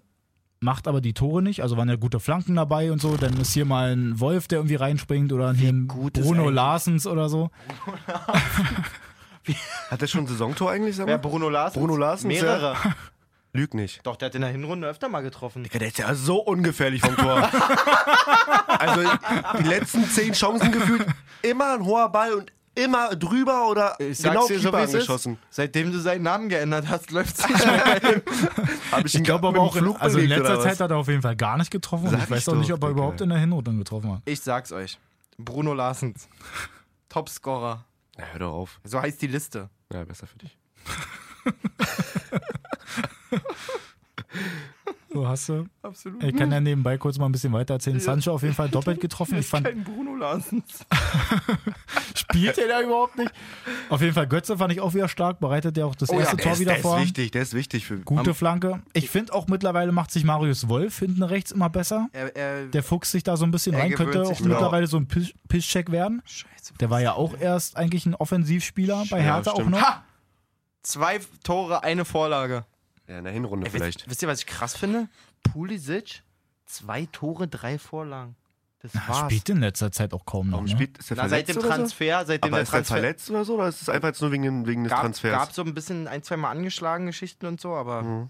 [0.60, 1.62] macht aber die Tore nicht.
[1.62, 3.18] Also waren ja gute Flanken dabei und so.
[3.18, 7.30] Dann ist hier mal ein Wolf, der irgendwie reinspringt oder hier ein Bruno Larsens oder
[7.30, 7.50] so.
[9.90, 11.22] Hat der schon ein Saisontor eigentlich, sag Wer mal?
[11.22, 11.80] Bruno Larsen?
[11.80, 12.76] Bruno Larssens, Mehrere.
[13.54, 14.06] Lüg nicht.
[14.06, 15.64] Doch, der hat in der Hinrunde öfter mal getroffen.
[15.64, 17.38] Digga, der ist ja so ungefährlich vom Tor.
[18.68, 19.02] also
[19.58, 21.08] die letzten zehn Chancen gefühlt
[21.42, 24.84] immer ein hoher Ball und immer drüber oder Ich sag's genau dir so, Keeper wie
[24.84, 24.96] es ist.
[24.96, 25.38] angeschossen.
[25.50, 28.22] Seitdem du seinen Namen geändert hast, läuft's nicht mehr.
[28.92, 30.80] Hab ich, Ich glaube aber auch, in, Flug also in letzter Zeit was?
[30.80, 32.08] hat er auf jeden Fall gar nicht getroffen.
[32.08, 34.22] Und ich weiß ich auch nicht, doch, ob er überhaupt in der Hinrunde getroffen hat.
[34.26, 34.98] Ich sag's euch.
[35.38, 36.28] Bruno Larsens.
[37.10, 37.86] Topscorer.
[38.18, 38.80] Ja, hör doch auf.
[38.84, 39.70] So heißt die Liste.
[39.92, 40.58] Ja, besser für dich.
[45.20, 45.66] So hast du.
[45.82, 46.24] Absolut.
[46.24, 48.00] Ich kann ja nebenbei kurz mal ein bisschen weiter erzählen.
[48.00, 49.38] Sancho auf jeden Fall doppelt getroffen.
[49.38, 50.86] Ich fand, kein Bruno Larsens.
[52.16, 53.32] spielt er da überhaupt nicht?
[53.90, 55.40] Auf jeden Fall Götze fand ich auch wieder stark.
[55.40, 56.98] Bereitet ja auch das erste der Tor ist, wieder der vor.
[56.98, 58.82] ist wichtig, der ist wichtig für Gute Flanke.
[58.94, 62.08] Ich finde auch mittlerweile macht sich Marius Wolf hinten rechts immer besser.
[62.14, 63.92] Er, er, Der fuchst sich da so ein bisschen Er rein.
[63.94, 66.22] Könnte auch mittlerweile so ein Piss- Pisscheck werden.
[66.26, 66.74] Scheiße.
[66.80, 69.72] Der war ja auch erst eigentlich ein Offensivspieler bei Ja, Hertha auch stimmt.
[69.72, 69.82] noch.
[69.82, 70.04] Ha!
[70.82, 72.66] Zwei Tore, eine Vorlage.
[73.10, 74.00] Ja, in der Hinrunde Ey, vielleicht.
[74.02, 75.10] Wisst, wisst ihr, was ich krass finde?
[75.44, 76.24] Pulisic,
[76.66, 78.36] zwei Tore, drei Vorlagen.
[78.82, 79.18] Das Er war's.
[79.26, 80.54] spielt in letzter Zeit auch kaum noch.
[80.54, 80.72] Warum Ne?
[80.72, 81.74] spielt ist der Na, seit dem oder so?
[81.74, 83.56] Transfer, seitdem Aber der ist der Transfer verletzt oder so?
[83.56, 85.32] Oder ist es einfach jetzt nur wegen, wegen des gab, Transfers?
[85.34, 88.30] gab so ein bisschen ein, zwei Mal angeschlagen Geschichten und so, aber Mhm.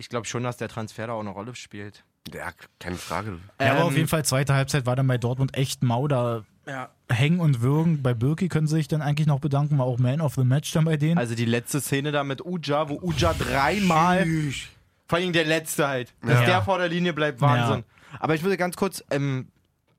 [0.00, 2.04] Ich glaube schon, dass der Transfer da auch eine Rolle spielt.
[2.32, 3.40] Ja, keine Frage.
[3.60, 6.06] Ja, aber Ähm, auf jeden Fall, zweite Halbzeit war dann bei Dortmund echt mau.
[6.06, 6.90] Da Ja.
[7.10, 8.02] hängen und würgen.
[8.02, 10.70] Bei Birki können sie sich dann eigentlich noch bedanken, war auch Man of the Match
[10.72, 11.16] dann bei denen.
[11.18, 14.26] Also die letzte Szene da mit Uja, wo Uja dreimal,
[15.06, 16.44] vor allem der letzte halt, dass Ja.
[16.46, 17.84] der vor der Linie bleibt, Wahnsinn.
[18.20, 19.48] Aber ich würde ganz kurz, ähm,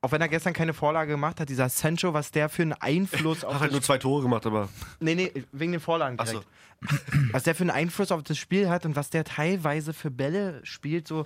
[0.01, 3.43] auch wenn er gestern keine Vorlage gemacht hat, dieser Sancho, was der für einen Einfluss
[3.43, 4.69] auf Hat halt nur zwei Tore gemacht, aber.
[4.99, 6.43] Nee, nee, wegen den Vorlagen Ach so.
[6.81, 7.33] direkt.
[7.33, 10.61] Was der für einen Einfluss auf das Spiel hat und was der teilweise für Bälle
[10.63, 11.25] spielt, so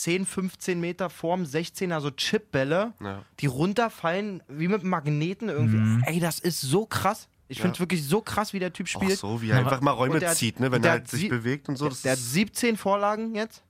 [0.00, 3.22] 10, 15 Meter vorm 16er, so Chipbälle, Ja.
[3.40, 6.02] die runterfallen wie mit Magneten irgendwie.
[6.06, 7.28] Ey, das ist so krass.
[7.46, 9.18] Ich finde es wirklich so krass, wie der Typ Auch spielt.
[9.18, 10.72] so, wie er einfach mal Räume der hat- zieht, ne?
[10.72, 11.88] wenn der er hat halt sich bewegt und so.
[11.88, 13.62] Das der hat ist, 17 Vorlagen jetzt.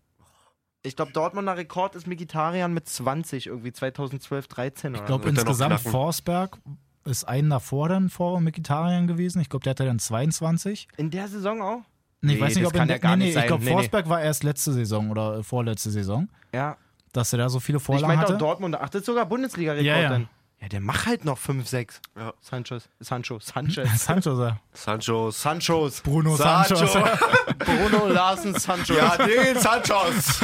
[0.83, 5.81] Ich glaube, Dortmunder Rekord ist Mikitarian mit 20, irgendwie 2012, 13 oder ich glaube insgesamt.
[5.81, 6.59] Forsberg
[7.05, 9.41] ist einen davor dann vor Mikitarian gewesen.
[9.41, 10.89] Ich glaube, der hatte dann 22.
[10.97, 11.83] In der Saison auch?
[12.25, 13.35] Nee, ich Nee, weiß nicht, ob in kann der, ja gar nee, nicht nee, ich
[13.35, 13.47] sein.
[13.49, 13.77] glaube, Nee, nee.
[13.77, 16.77] Forsberg war erst letzte Saison oder äh, vorletzte Saison, Ja.
[17.13, 18.37] dass er da so viele Ich Vorlagen hatte.
[18.39, 18.77] Dortmund.
[18.81, 20.09] Ach, das ist sogar Bundesliga-Rekord Ja, ja.
[20.11, 20.29] dann.
[20.61, 22.01] Ja, der macht halt noch 5, 6.
[22.17, 22.33] Ja.
[22.41, 22.89] Sanchez.
[22.99, 23.39] Sancho.
[23.43, 24.05] Sanchez.
[24.05, 24.57] Sancho, sag.
[24.73, 25.43] Sanchos.
[25.43, 26.01] Sanchos.
[26.01, 26.77] Bruno Sancho.
[26.77, 27.05] Sancho.
[27.59, 28.95] Bruno Larsen Sancho.
[28.95, 30.41] Ja, den Sanchos.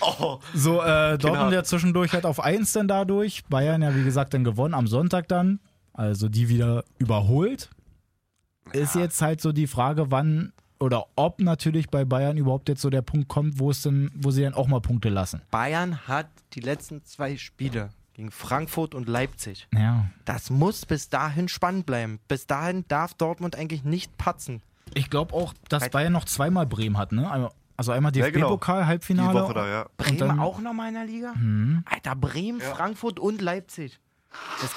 [0.00, 0.38] oh.
[0.54, 1.50] So, äh, Dortmund Genau.
[1.50, 3.44] ja zwischendurch halt auf 1 dann dadurch.
[3.50, 5.60] Bayern ja, wie gesagt, dann gewonnen am Sonntag dann.
[5.92, 7.68] Also die wieder überholt.
[8.72, 12.90] Ist jetzt halt so die Frage, wann oder ob natürlich bei Bayern überhaupt jetzt so
[12.90, 15.42] der Punkt kommt, wo es denn, wo sie dann auch mal Punkte lassen.
[15.50, 19.68] Bayern hat die letzten zwei Spiele gegen Frankfurt und Leipzig.
[19.74, 20.06] Ja.
[20.24, 22.18] Das muss bis dahin spannend bleiben.
[22.28, 24.62] Bis dahin darf Dortmund eigentlich nicht patzen.
[24.94, 27.30] Ich glaube auch, dass Halt- Bayern noch zweimal Bremen hat, ne?
[27.30, 28.46] Einmal- Also einmal Ja, genau.
[28.48, 29.42] DFB-Pokal, Die Halbfinale.
[29.42, 29.86] Woche da, ja.
[29.98, 31.34] Bremen dann- auch nochmal in der Liga?
[31.84, 33.98] Alter, Bremen, Frankfurt und Leipzig.
[34.62, 34.70] Das,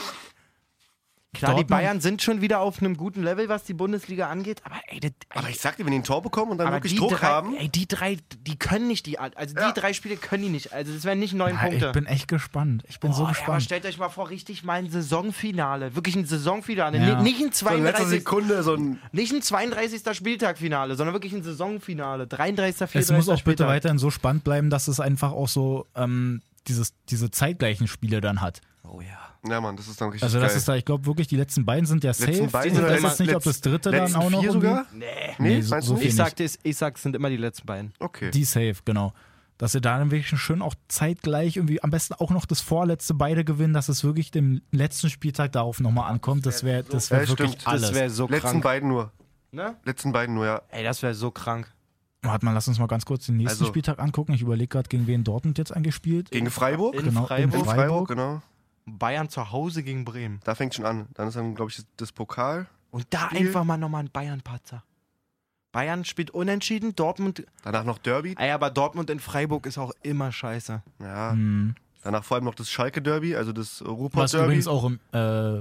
[1.39, 4.61] klar, die Dortmund- Bayern sind schon wieder auf einem guten Level, was die Bundesliga angeht,
[4.63, 6.93] aber ey, das, Aber ich sag dir, wenn die ein Tor bekommen und dann wirklich
[6.93, 7.55] die Druck drei, haben.
[7.57, 9.71] Ey, die drei, die können nicht die, also die Ja.
[9.71, 10.71] drei Spiele können die nicht.
[10.73, 11.85] Also das wären nicht neun Ja, Punkte.
[11.87, 12.83] ich bin echt gespannt.
[12.87, 13.63] Ich bin so Boah, ey, aber gespannt.
[13.63, 15.95] stellt euch mal vor, richtig mal ein Saisonfinale.
[15.95, 16.97] Wirklich ein Saisonfinale.
[16.97, 17.15] Ja.
[17.21, 18.09] Ni- Nicht ein So in letzter 32.
[18.19, 18.99] Sekunde so ein.
[19.11, 20.13] Nicht ein 32.
[20.15, 22.27] Spieltagfinale, sondern wirklich ein Saisonfinale.
[22.27, 22.89] 33.
[22.89, 22.99] 34.
[23.01, 23.67] es muss auch bitte Spieltag.
[23.67, 28.41] weiterhin so spannend bleiben, dass es einfach auch so ähm, dieses, diese zeitgleichen Spiele dann
[28.41, 28.61] hat.
[28.83, 29.28] Oh ja.
[29.47, 30.57] Ja, Mann, das ist dann richtig Also das geil.
[30.57, 32.31] ist da, ich glaube wirklich, die letzten beiden sind ja safe.
[32.31, 34.85] letzten beiden ich oder weiß nicht, ob das dritte dann letzten auch noch vier sogar?
[34.93, 35.05] Nee.
[35.37, 36.13] Nee, Nee, so- meinst so du viel nicht?
[36.13, 37.93] Ich sagte, es- ich sag, es sind immer die letzten beiden.
[37.99, 38.31] Okay.
[38.31, 39.13] Die safe, genau.
[39.57, 43.13] Dass sie da dann wirklich schön auch zeitgleich irgendwie am besten auch noch das vorletzte
[43.13, 46.45] beide gewinnen, dass es wirklich dem letzten Spieltag darauf nochmal ankommt.
[46.45, 47.67] Das wäre das wär Ja, wirklich stimmt.
[47.67, 47.81] alles.
[47.81, 48.63] Das wäre so Letzten krank.
[48.63, 49.11] beiden nur.
[49.51, 49.75] Ne?
[49.85, 50.61] Letzten beiden nur, ja.
[50.69, 51.73] Ey, das wäre so krank.
[52.21, 54.33] Warte mal, lass uns mal ganz kurz den nächsten Also- Spieltag angucken.
[54.33, 56.31] Ich überlege gerade, gegen wen Dortmund jetzt eigentlich spielt.
[56.31, 56.95] Gegen Freiburg?
[56.95, 57.53] In Genau, in Freiburg.
[57.59, 57.75] In Freiburg.
[57.75, 58.41] Freiburg, genau.
[58.97, 60.39] Bayern zu Hause gegen Bremen.
[60.43, 61.07] Da fängt schon an.
[61.13, 62.67] Dann ist dann, glaube ich, das Pokal.
[62.91, 63.47] Und da Spiel.
[63.47, 64.83] einfach mal nochmal ein Bayern-Patzer.
[65.71, 67.45] Bayern spielt unentschieden, Dortmund.
[67.63, 68.35] Danach noch Derby.
[68.39, 70.81] Ey, aber Dortmund in Freiburg ist auch immer scheiße.
[70.99, 71.31] Ja.
[71.31, 71.75] Hm.
[72.01, 74.45] Danach vor allem noch das Schalke-Derby, also das Was Ruhrpott-Derby.
[74.45, 75.59] übrigens auch im, äh,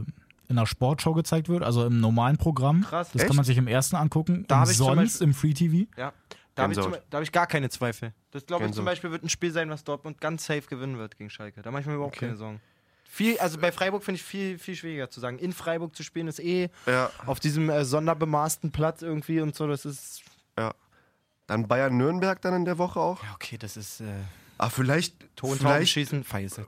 [0.48, 2.82] in der Sportshow gezeigt wird, also im normalen Programm.
[2.82, 3.10] Krass.
[3.12, 3.26] Das Echt?
[3.28, 4.46] kann man sich im ersten angucken.
[4.48, 5.90] Da und hab ich zum sonst Beispiel- im Free TV.
[5.98, 6.12] Ja.
[6.54, 8.12] Da habe ich, hab ich gar keine Zweifel.
[8.30, 8.84] Das glaube ich zum.
[8.84, 11.60] Beispiel wird ein Spiel sein, was Dortmund ganz safe gewinnen wird gegen Schalke.
[11.62, 12.26] Da mache ich mir überhaupt Okay.
[12.26, 12.60] keine Sorgen.
[13.10, 15.38] Viel, also bei Freiburg finde ich viel, viel schwieriger zu sagen.
[15.38, 17.10] In Freiburg zu spielen ist eh Ja.
[17.26, 19.66] auf diesem äh, sonderbemaßten Platz irgendwie und so.
[19.66, 20.22] Das ist.
[21.46, 23.22] Dann Bayern-Nürnberg dann in der Woche auch.
[23.24, 24.00] Ja, okay, das ist.
[24.00, 24.04] Äh,
[24.58, 26.66] Ah, vielleicht, Tontauben vielleicht, schießen, feißet.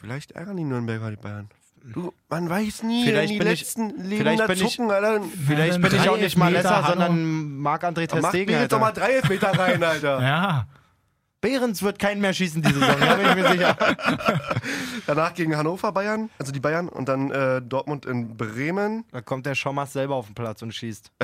[0.00, 1.48] vielleicht ärgern die Nürnberger die Bayern.
[1.84, 4.90] Du, man weiß nie, Vielleicht wenn die bin ich- letzten Leben da bin ich- zucken,
[4.90, 5.22] Alter.
[5.46, 8.50] Vielleicht bin ich auch nicht mal Lesser, sondern Marc-André Ter Mach mir Stegen.
[8.52, 10.20] jetzt doch mal drei Elfmeter rein, Alter.
[10.22, 10.66] Ja,
[11.44, 13.76] Behrens wird keinen mehr schießen diese Saison, da bin ich mir sicher.
[15.06, 16.88] Danach gegen Hannover Bayern, also die Bayern.
[16.88, 19.04] Und dann äh, Dortmund in Bremen.
[19.12, 21.12] Da kommt der Schommers selber auf den Platz und schießt.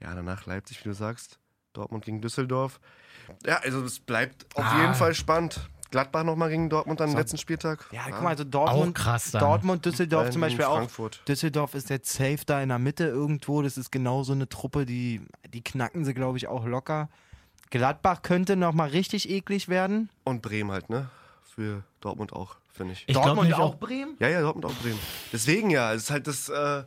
[0.00, 1.38] Ja, danach Leipzig, wie du sagst.
[1.72, 2.78] Dortmund gegen Düsseldorf.
[3.46, 4.80] Ja, also es bleibt auf Ah.
[4.82, 5.66] jeden Fall spannend.
[5.90, 7.16] Gladbach nochmal gegen Dortmund am So.
[7.16, 7.86] letzten Spieltag.
[7.90, 9.30] Ja, guck mal, also Dortmund, auch krass.
[9.30, 10.86] Dortmund, Düsseldorf Bayern zum Beispiel auch.
[11.26, 13.62] Düsseldorf ist jetzt safe da in der Mitte irgendwo.
[13.62, 15.22] Das ist genau so eine Truppe, die,
[15.54, 17.08] die knacken sie, glaube ich, auch locker.
[17.70, 20.08] Gladbach könnte nochmal richtig eklig werden.
[20.24, 21.08] Und Bremen halt, ne?
[21.54, 23.00] Für Dortmund auch, finde ich.
[23.06, 24.16] Ich glaub Dortmund nicht, auch Bremen?
[24.18, 24.98] Ja, ja, Dortmund auch Bremen.
[25.32, 26.48] Deswegen ja, es ist halt das.
[26.48, 26.84] Äh,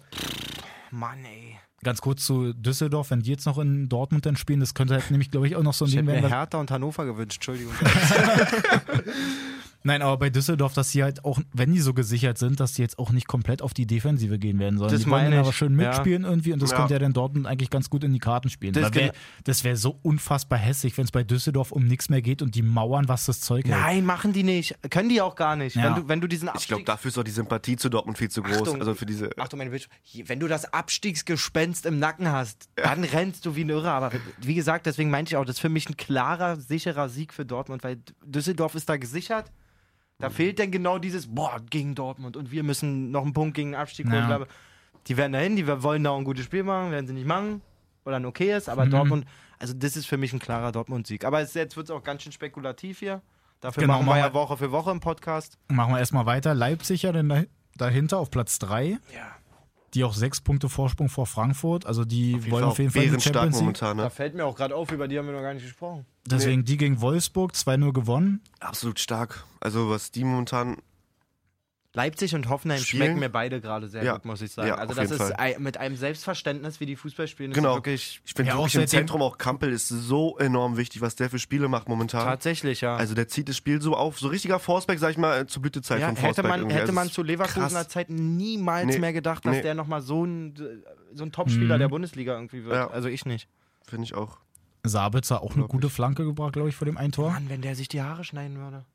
[0.91, 1.57] Mann, ey.
[1.83, 5.11] Ganz kurz zu Düsseldorf, wenn die jetzt noch in Dortmund dann spielen, das könnte halt
[5.11, 6.23] nämlich, glaube ich, auch noch so ein Ich Ding hätte mir werden.
[6.31, 7.73] dass- Hertha und Hannover gewünscht, Entschuldigung.
[9.87, 12.81] Nein, aber bei Düsseldorf, dass sie halt auch, wenn die so gesichert sind, dass die
[12.81, 15.39] jetzt auch nicht komplett auf die Defensive gehen werden, sondern Das die wollen dann ich,
[15.39, 15.87] aber schön ja.
[15.87, 16.77] mitspielen irgendwie und das Ja.
[16.77, 18.73] könnte ja dann Dortmund eigentlich ganz gut in die Karten spielen.
[18.73, 18.91] Das
[19.43, 22.61] Das wäre so unfassbar hässlich, wenn es bei Düsseldorf um nichts mehr geht und die
[22.61, 23.77] mauern, was das Zeug hält.
[23.79, 24.75] Nein, machen die nicht.
[24.89, 25.75] Können die auch gar nicht.
[25.75, 25.83] Ja.
[25.85, 28.17] Wenn, du, wenn du diesen Ich glaube, Abstieg- dafür ist auch die Sympathie zu Dortmund
[28.17, 28.57] viel zu groß.
[28.57, 28.79] Achtung.
[28.79, 29.29] also für diese.
[29.37, 29.87] Achtung, meine Bitch,
[30.25, 33.91] wenn du das Abstiegsgespenst im Nacken hast, dann rennst du wie ein Irrer.
[33.93, 34.11] Aber
[34.41, 37.45] wie gesagt, deswegen meinte ich auch, das ist für mich ein klarer, sicherer Sieg für
[37.45, 39.51] Dortmund, weil Düsseldorf ist da gesichert.
[40.19, 43.71] Da fehlt dann genau dieses, boah, gegen Dortmund und wir müssen noch einen Punkt gegen
[43.73, 44.27] den Abstieg holen.
[44.29, 44.39] Ja.
[45.07, 47.61] Die werden dahin, die wollen da auch ein gutes Spiel machen, werden sie nicht machen,
[48.03, 48.89] weil dann okay ist, aber Mhm.
[48.91, 49.25] Dortmund,
[49.59, 51.23] also das ist für mich ein klarer Dortmund-Sieg.
[51.23, 53.21] Aber es, jetzt wird es auch ganz schön spekulativ hier.
[53.61, 55.57] Dafür Genau, machen wir ja Woche für Woche im Podcast.
[55.67, 56.53] Machen wir erstmal weiter.
[56.55, 57.43] Leipzig ja dann dah-
[57.75, 59.35] dahinter auf Platz 3, Ja.
[59.93, 61.85] Die auch sechs Punkte Vorsprung vor Frankfurt.
[61.85, 63.61] Also die jeden wollen auf jeden Fall die Champions League.
[63.61, 63.97] momentan.
[63.97, 64.09] Da Ne?
[64.09, 66.05] fällt mir auch gerade auf, über die haben wir noch gar nicht gesprochen.
[66.25, 68.41] Deswegen die gegen Wolfsburg 2-0 gewonnen.
[68.59, 69.45] Absolut stark.
[69.61, 70.77] Also was die momentan.
[71.97, 73.03] Leipzig und Hoffenheim Spielen?
[73.03, 74.13] schmecken mir beide gerade sehr Ja.
[74.13, 74.67] gut, muss ich sagen.
[74.67, 75.33] Ja, also das ist Fall.
[75.33, 77.73] ein, mit einem Selbstverständnis, wie die Fußball spielen, ist Genau.
[77.75, 81.15] wirklich Ich finde Ja, auch wirklich im Zentrum auch Kampel ist so enorm wichtig, was
[81.15, 82.23] der für Spiele macht momentan.
[82.23, 82.95] tatsächlich, ja.
[82.95, 85.99] Also der zieht das Spiel so auf, so richtiger Forceback, sag ich mal, zur Blütezeit
[85.99, 86.49] ja von hätte Forceback.
[86.51, 86.73] man, irgendwie.
[86.75, 87.89] hätte Also man es zu ist Leverkusener krass.
[87.89, 88.99] Zeit niemals Nee.
[88.99, 89.61] mehr gedacht, dass Nee.
[89.63, 90.53] der nochmal so ein,
[91.15, 91.79] so ein Topspieler Mhm.
[91.79, 92.75] der Bundesliga irgendwie wird.
[92.75, 92.87] Ja.
[92.91, 93.47] Also ich nicht.
[93.87, 94.37] Finde ich auch.
[94.83, 97.31] Sabitzer auch eine gute Flanke gebracht, glaube ich, vor dem Eintor.
[97.31, 98.85] Mann, wenn der sich die Haare schneiden würde.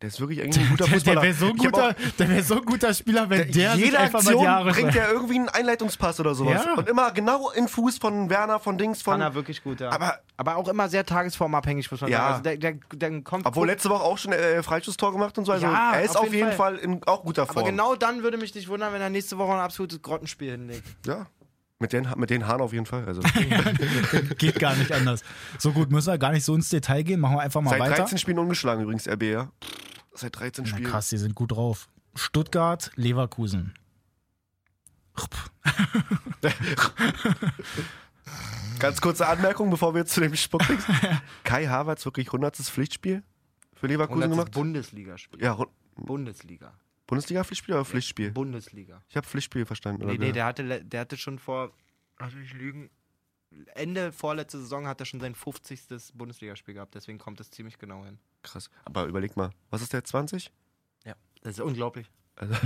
[0.00, 1.22] Der ist wirklich eigentlich ein guter Der, der Fußballer.
[1.22, 4.22] wäre so, ein guter- der wär so ein guter Spieler, wenn der, sich jede einfach
[4.22, 6.64] mal Aktion die Haare bringt er irgendwie einen Einleitungspass oder sowas.
[6.64, 6.74] Ja.
[6.74, 9.20] Und immer genau in Fuß von Werner, von Dings, von.
[9.20, 9.90] er wirklich gut, ja.
[9.90, 12.18] Aber- aber auch immer sehr tagesformabhängig, muss man Ja.
[12.18, 12.30] sagen.
[12.30, 15.50] Also der, der, der kommt Obwohl letzte Woche auch schon äh, Freischusstor gemacht und so.
[15.52, 17.58] Also Ja, er ist auf jeden jeden Fall, in auch guter Form.
[17.58, 20.84] aber genau dann würde mich nicht wundern, wenn er nächste Woche ein absolutes Grottenspiel hinlegt.
[21.06, 21.26] Ja.
[21.80, 23.04] Mit den, mit den Haaren auf jeden Fall.
[23.04, 23.20] Also.
[24.38, 25.22] Geht gar nicht anders.
[25.58, 27.20] So gut, müssen wir gar nicht so ins Detail gehen.
[27.20, 27.96] Machen wir einfach mal Seit weiter.
[28.02, 29.52] 13 Spielen ungeschlagen übrigens, RB, ja.
[30.12, 30.90] Seit 13 Na Spielen.
[30.90, 31.88] krass, die sind gut drauf.
[32.16, 33.74] Stuttgart, Leverkusen.
[38.78, 40.84] Ganz kurze Anmerkung, bevor wir jetzt zu dem Spuckdings.
[41.44, 42.56] Kai Havertz wirklich 100.
[42.56, 43.22] Pflichtspiel
[43.74, 44.38] für Leverkusen 100.
[44.38, 44.52] gemacht?
[44.52, 45.40] Bundesligaspiel.
[45.42, 45.56] Ja,
[45.96, 46.72] Bundesliga.
[47.08, 48.30] Bundesliga-Pflichtspiel oder Pflichtspiel?
[48.30, 49.02] Bundesliga.
[49.08, 50.02] Ich habe Pflichtspiel verstanden.
[50.04, 51.72] Oder Nee, nee, der hatte, der hatte schon vor,
[52.20, 52.90] lass mich lügen,
[53.74, 55.80] Ende vorletzte Saison hat er schon sein 50.
[56.14, 58.18] Bundesligaspiel gehabt, deswegen kommt es ziemlich genau hin.
[58.42, 58.70] Krass.
[58.84, 60.52] Aber überleg mal, was ist der 20?
[61.04, 61.14] Ja.
[61.42, 62.10] Das ist unglaublich.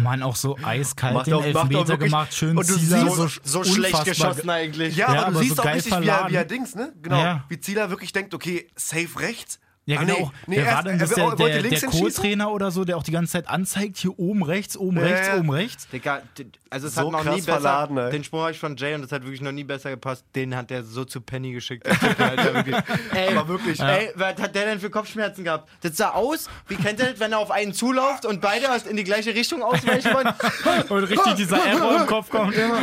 [0.03, 3.61] Mann, auch so eiskalt Macht den auch- Elfmeter gemacht, schön und du Zieler, siehst, so,
[3.61, 4.97] unfassbar- eigentlich.
[4.97, 6.93] Ja, Ja, aber du aber siehst so auch richtig, wie er, wie er Dings, ne?
[7.01, 7.17] Genau.
[7.19, 7.45] Ja.
[7.49, 9.61] Wie Zieler wirklich denkt, okay, safe rechts.
[9.85, 10.15] Ja, Ah, genau.
[10.17, 11.11] nee, nee, Wer war erst- denn das?
[11.11, 11.81] er Der, der, der?
[11.89, 15.27] Co-Trainer oder so, der auch die ganze Zeit anzeigt, hier oben rechts, oben Ja, rechts,
[15.27, 15.39] ja.
[15.39, 15.89] oben rechts.
[15.89, 16.23] Digga,
[16.71, 17.53] also es So hat noch nie besser.
[17.55, 18.11] verladen, ey.
[18.13, 20.25] den Spruch habe ich von Jay und das hat wirklich noch nie besser gepasst.
[20.37, 21.85] Den hat der so zu Penny geschickt.
[22.19, 22.77] Alter, wirklich.
[23.13, 23.81] Ey, Aber wirklich.
[23.81, 25.69] Ey, was hat der denn für Kopfschmerzen gehabt?
[25.81, 28.87] Das sah aus, wie kennt ihr das, wenn er auf einen zulauft und beide erst
[28.87, 30.29] in die gleiche Richtung ausweichen wollen?
[30.91, 32.79] Und richtig dieser Error im Kopf kommt immer.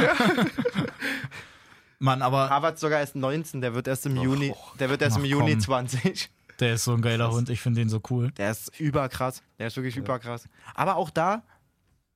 [2.00, 5.26] Mann, aber Harvard sogar erst 19, der wird erst im Juni, der wird erst im
[5.26, 5.60] Juni komm.
[5.62, 6.30] 20.
[6.60, 8.32] der ist so ein geiler Hund, ich finde den so cool.
[8.32, 9.42] Der ist überkrass.
[9.58, 10.48] Der ist wirklich überkrass.
[10.76, 11.44] Aber auch da,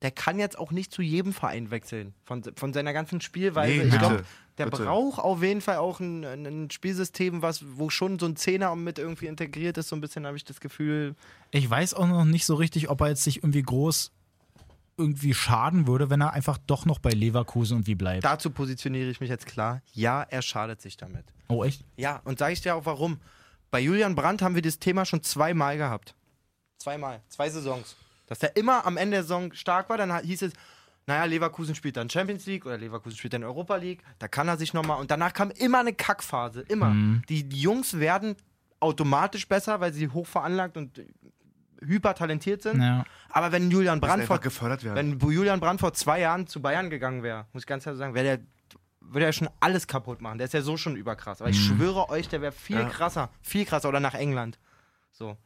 [0.02, 2.14] der kann jetzt auch nicht zu jedem Verein wechseln.
[2.26, 3.74] Von, von seiner ganzen Spielweise.
[3.74, 4.24] Nee, ich glaube,
[4.58, 4.84] der bitte.
[4.84, 8.76] braucht auf jeden Fall auch ein, ein ein Spielsystem, was, wo schon so ein Zehner
[8.76, 9.90] mit irgendwie integriert ist.
[9.90, 11.16] So ein bisschen habe ich das Gefühl.
[11.52, 14.12] Ich weiß auch noch nicht so richtig, ob er jetzt sich irgendwie groß
[14.98, 18.24] irgendwie schaden würde, wenn er einfach doch noch bei Leverkusen irgendwie bleibt.
[18.24, 19.82] Dazu positioniere ich mich jetzt klar.
[19.94, 21.26] Ja, er schadet sich damit.
[21.48, 21.84] Oh, echt?
[21.98, 23.20] Ja, und sage ich dir auch warum.
[23.74, 26.14] Bei Julian Brandt haben wir das Thema schon zweimal gehabt.
[26.78, 27.96] Zweimal, zwei Saisons.
[28.28, 30.54] Dass der immer am Ende der Saison stark war, dann hieß es,
[31.08, 34.58] naja, Leverkusen spielt dann Champions League oder Leverkusen spielt dann Europa League, da kann er
[34.58, 35.00] sich nochmal.
[35.00, 36.96] Und danach kam immer eine Kackphase, immer.
[37.28, 38.36] Die, die Jungs werden
[38.80, 41.02] automatisch besser, weil sie hoch veranlagt und
[41.82, 42.80] hypertalentiert sind.
[42.80, 43.06] Ja.
[43.32, 45.20] Aber wenn Julian Brandt vor, gefördert werden.
[45.20, 48.14] wenn Julian Brandt vor zwei Jahren zu Bayern gegangen wäre, muss ich ganz ehrlich sagen,
[48.14, 48.46] wäre der
[49.10, 50.38] würde er schon alles kaputt machen.
[50.38, 51.42] Der ist ja so schon überkrass.
[51.42, 52.86] Aber ich schwöre euch, der wäre viel Ja.
[52.90, 53.30] krasser.
[53.42, 53.90] Viel krasser.
[53.90, 54.58] Oder nach England.
[55.12, 55.38] So.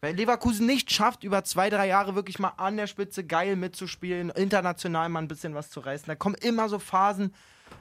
[0.00, 4.30] Weil Leverkusen nicht schafft, über zwei, drei Jahre wirklich mal an der Spitze geil mitzuspielen,
[4.30, 6.06] international mal ein bisschen was zu reißen.
[6.06, 7.34] Da kommen immer so Phasen,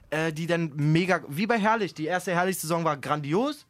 [0.10, 1.94] äh, die dann mega, wie bei Herrlich.
[1.94, 3.68] Die erste Herrlich-Saison war grandios.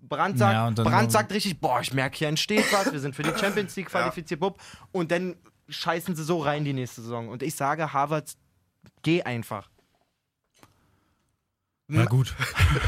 [0.00, 3.22] Brand sagt, Ja, Brandt sagt richtig, boah, ich merke, hier entsteht was, wir sind für
[3.22, 4.60] die Champions League qualifiziert, bub.
[4.92, 5.36] Und dann
[5.68, 7.28] scheißen sie so rein die nächste Saison.
[7.28, 8.32] Und ich sage, Harvard,
[9.02, 9.68] geh einfach.
[11.90, 12.34] Na gut.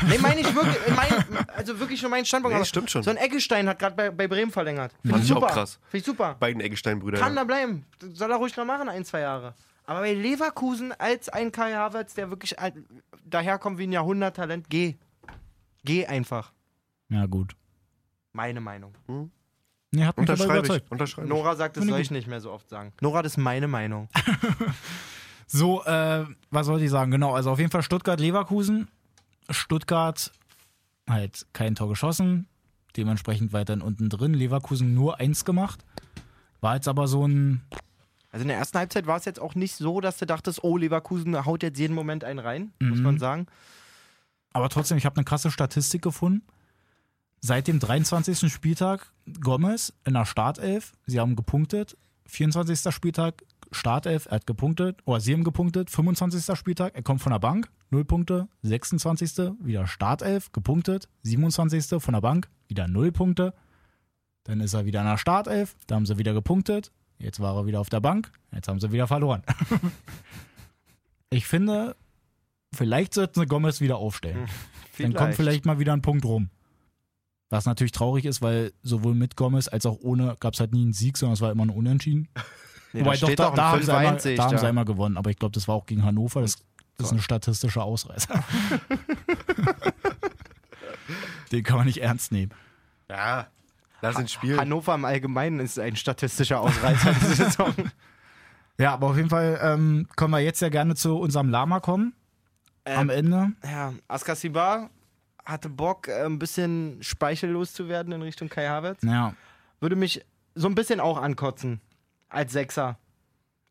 [0.09, 2.53] Nee, meine ich wirklich, mein, also wirklich nur mein Standpunkt.
[2.53, 3.03] Nee, aber stimmt schon.
[3.03, 4.92] So ein Eggestein hat gerade bei, bei Bremen verlängert.
[5.01, 5.53] Find Fand ich auch super.
[5.53, 5.78] krass.
[5.88, 6.36] Finde ich super.
[6.38, 7.18] Beiden Eggestein-Brüder.
[7.18, 7.40] Kann ja.
[7.40, 7.86] da bleiben.
[8.12, 9.55] Soll er ruhig noch machen, ein, zwei Jahre.
[9.86, 12.55] Aber bei Leverkusen als ein Kai Havertz, der wirklich
[13.24, 14.96] daherkommt wie ein Jahrhunderttalent, geh.
[15.82, 16.53] Geh einfach.
[17.09, 17.57] Ja, gut.
[18.32, 18.94] Meine Meinung.
[19.92, 20.90] Nee, hat mich Unterschreibe ich.
[20.90, 21.32] Unterschreibe ich.
[21.32, 22.92] Nora sagt, das Finde soll ich ich nicht mehr so oft sagen.
[23.01, 24.09] Nora, das ist meine Meinung.
[25.53, 27.11] So, äh, was wollte ich sagen?
[27.11, 28.88] Genau, also auf jeden Fall Stuttgart-Leverkusen.
[29.48, 30.30] Stuttgart
[31.09, 32.46] halt kein Tor geschossen,
[32.96, 34.32] dementsprechend weiterhin unten drin.
[34.32, 35.84] Leverkusen nur eins gemacht.
[36.61, 37.62] War jetzt aber so ein,
[38.30, 40.76] Also in der ersten Halbzeit war es jetzt auch nicht so, dass du dachtest, oh,
[40.76, 43.46] Leverkusen haut jetzt jeden Moment einen rein, muss man sagen.
[44.53, 46.46] aber trotzdem, ich habe eine krasse Statistik gefunden.
[47.40, 48.53] Seit dem 23.
[48.53, 51.96] Spieltag Gomez in der Startelf, sie haben gepunktet.
[52.26, 52.94] 24.
[52.94, 53.42] Spieltag
[53.73, 55.91] Startelf, er hat gepunktet, oder sie haben gepunktet.
[55.91, 56.57] 25.
[56.57, 58.49] Spieltag, er kommt von der Bank, 0 Punkte.
[58.62, 59.55] 26.
[59.61, 61.09] wieder Startelf, gepunktet.
[61.23, 62.03] 27.
[62.03, 63.55] von der Bank, wieder 0 Punkte.
[64.45, 66.91] Dann ist er wieder in der Startelf, da haben sie wieder gepunktet.
[67.18, 69.43] Jetzt war er wieder auf der Bank, jetzt haben sie wieder verloren.
[71.31, 71.95] ich finde,
[72.75, 74.49] vielleicht sollten sie Gomez wieder aufstellen.
[74.99, 76.51] Dann kommt vielleicht mal wieder ein Punkt rum.
[77.51, 80.83] Was natürlich traurig ist, weil sowohl mit Gomez als auch ohne gab es halt nie
[80.83, 82.29] einen Sieg, sondern es war immer ein Unentschieden.
[82.93, 84.59] Nee, Wobei da doch, steht da, doch da, ein haben sie einmal, 5-1 da haben
[84.59, 86.41] sie einmal gewonnen, aber ich glaube, das war auch gegen Hannover.
[86.43, 86.57] Das,
[86.97, 88.34] das ist eine statistische Ausreißer.
[91.53, 92.53] Den kann man nicht ernst nehmen.
[93.09, 93.47] Ja,
[94.03, 94.59] lass ihn spielen.
[94.59, 97.74] Hannover im Allgemeinen ist ein statistischer Ausreißer diese Saison.
[98.78, 102.14] Ja, aber auf jeden Fall ähm, können wir jetzt ja gerne zu unserem Lama kommen.
[102.84, 103.53] Am Ende.
[103.62, 104.91] Ja, Askasibar
[105.45, 109.03] hatte Bock, äh, ein bisschen speichellos zu werden in Richtung Kai Havertz.
[109.03, 109.34] Ja,
[109.80, 110.24] Würde mich
[110.55, 111.80] so ein bisschen auch ankotzen.
[112.31, 112.99] Als Sechser.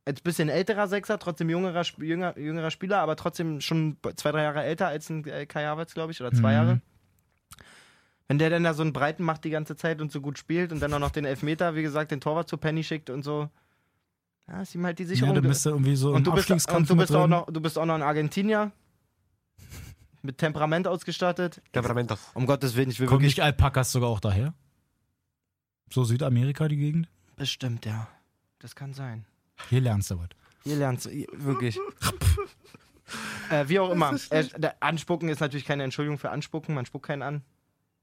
[0.05, 4.63] Als bisschen älterer Sechser, trotzdem jüngerer, jünger, jüngerer Spieler, aber trotzdem schon zwei, drei Jahre
[4.63, 6.55] älter als ein äh, Kai Havertz, glaube ich, oder zwei Mhm.
[6.55, 6.81] Jahre.
[8.27, 10.71] Wenn der dann da so einen Breiten macht die ganze Zeit und so gut spielt
[10.71, 13.49] und dann auch noch den Elfmeter, wie gesagt, den Torwart zu Penny schickt und so.
[14.47, 15.35] Ja, ist ihm halt die ja Sicherung.
[15.35, 17.59] du bist ja irgendwie so und du bist, und du mit bist, auch noch, du
[17.61, 18.71] bist auch noch ein Argentinier.
[20.21, 21.61] Mit Temperament ausgestattet.
[21.71, 22.19] Temperamentos.
[22.33, 23.37] Um Gottes Willen, ich will Kommen wirklich.
[23.37, 24.53] nicht Alpakas sogar auch daher?
[25.91, 27.07] So Südamerika, die Gegend?
[27.35, 28.07] Bestimmt, ja.
[28.59, 29.25] Das kann sein.
[29.69, 30.29] Hier lernst du was.
[30.65, 31.79] Ihr lernt wirklich.
[33.49, 34.15] äh, wie auch immer.
[34.29, 36.75] Äh, der Anspucken ist natürlich keine Entschuldigung für Anspucken.
[36.75, 37.41] Man spuckt keinen an.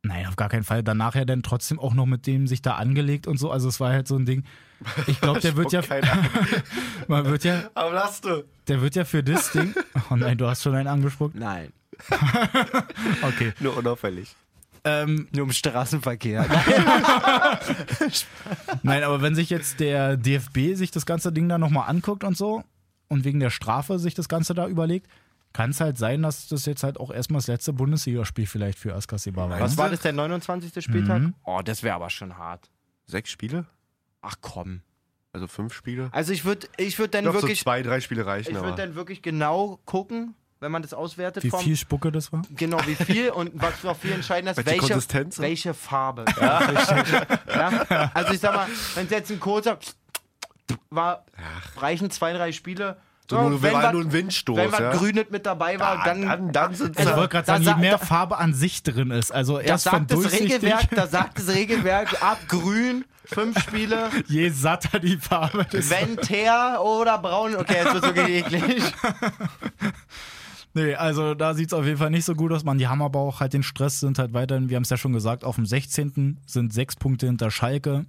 [0.02, 0.82] Nein, auf gar keinen Fall.
[0.82, 3.50] Danach ja dann trotzdem auch noch mit dem sich da angelegt und so.
[3.50, 4.44] Also es war halt so ein Ding.
[5.06, 5.82] Ich glaube, der wird ja,
[7.08, 8.44] man wird ja, Aber lass du.
[8.68, 9.74] der wird ja für das Ding.
[10.10, 11.34] Oh nein, du hast schon einen angespuckt.
[11.34, 11.72] Nein.
[13.22, 13.52] Okay.
[13.60, 14.34] Nur unauffällig.
[14.88, 16.46] Ähm, Nur im Straßenverkehr.
[18.84, 22.36] nein, aber wenn sich jetzt der DFB sich das ganze Ding da nochmal anguckt und
[22.36, 22.62] so
[23.08, 25.08] und wegen der Strafe sich das Ganze da überlegt,
[25.52, 28.94] kann es halt sein, dass das jetzt halt auch erstmal das letzte Bundesligaspiel vielleicht für
[28.94, 29.58] Askasibar war.
[29.58, 30.84] Was war das, der 29.
[30.84, 31.20] Spieltag?
[31.22, 31.34] Mhm.
[31.44, 32.70] Oh, das wäre aber schon hart.
[33.06, 33.66] Sechs Spiele?
[34.22, 34.82] Ach komm.
[35.32, 36.10] Also fünf Spiele?
[36.12, 37.60] Also ich würde ich würd dann Ich glaube, so wirklich.
[37.60, 41.44] zwei, drei Spiele reichen ich würde dann wirklich genau gucken, wenn man das auswertet.
[41.44, 42.42] Wie vom- viel Spucke das war?
[42.56, 46.24] Genau, wie viel und was noch viel entscheidender ist, Welche welche, welche Farbe.
[46.40, 48.10] Ja?
[48.14, 49.78] Also ich sag mal, wenn es jetzt ein kurzer
[50.90, 51.24] war,
[51.76, 52.96] reichen zwei, drei Spiele.
[53.30, 54.56] so nur, wenn war nur ein Windstoß.
[54.56, 54.92] wenn was ja?
[54.92, 57.74] Grünes mit dabei war, dann, dann, dann sind Ich Also, wollte gerade da sagen, je
[57.88, 59.30] mehr da- Farbe an sich drin ist.
[59.32, 64.48] Also erst von sagt das Regelwerk, da sagt das Regelwerk ab grün, fünf Spiele, je
[64.50, 65.90] satter die Farbe ist.
[65.90, 67.56] wenn teer oder braun.
[67.56, 68.82] Okay, jetzt wird wirklich eklig.
[70.76, 72.62] Nee, also da sieht es auf jeden Fall nicht so gut aus.
[72.62, 74.98] Man, die haben aber auch halt den Stress, sind halt weiterhin, wir haben es ja
[74.98, 76.38] schon gesagt, auf dem 16.
[76.44, 78.04] sind sechs Punkte hinter Schalke.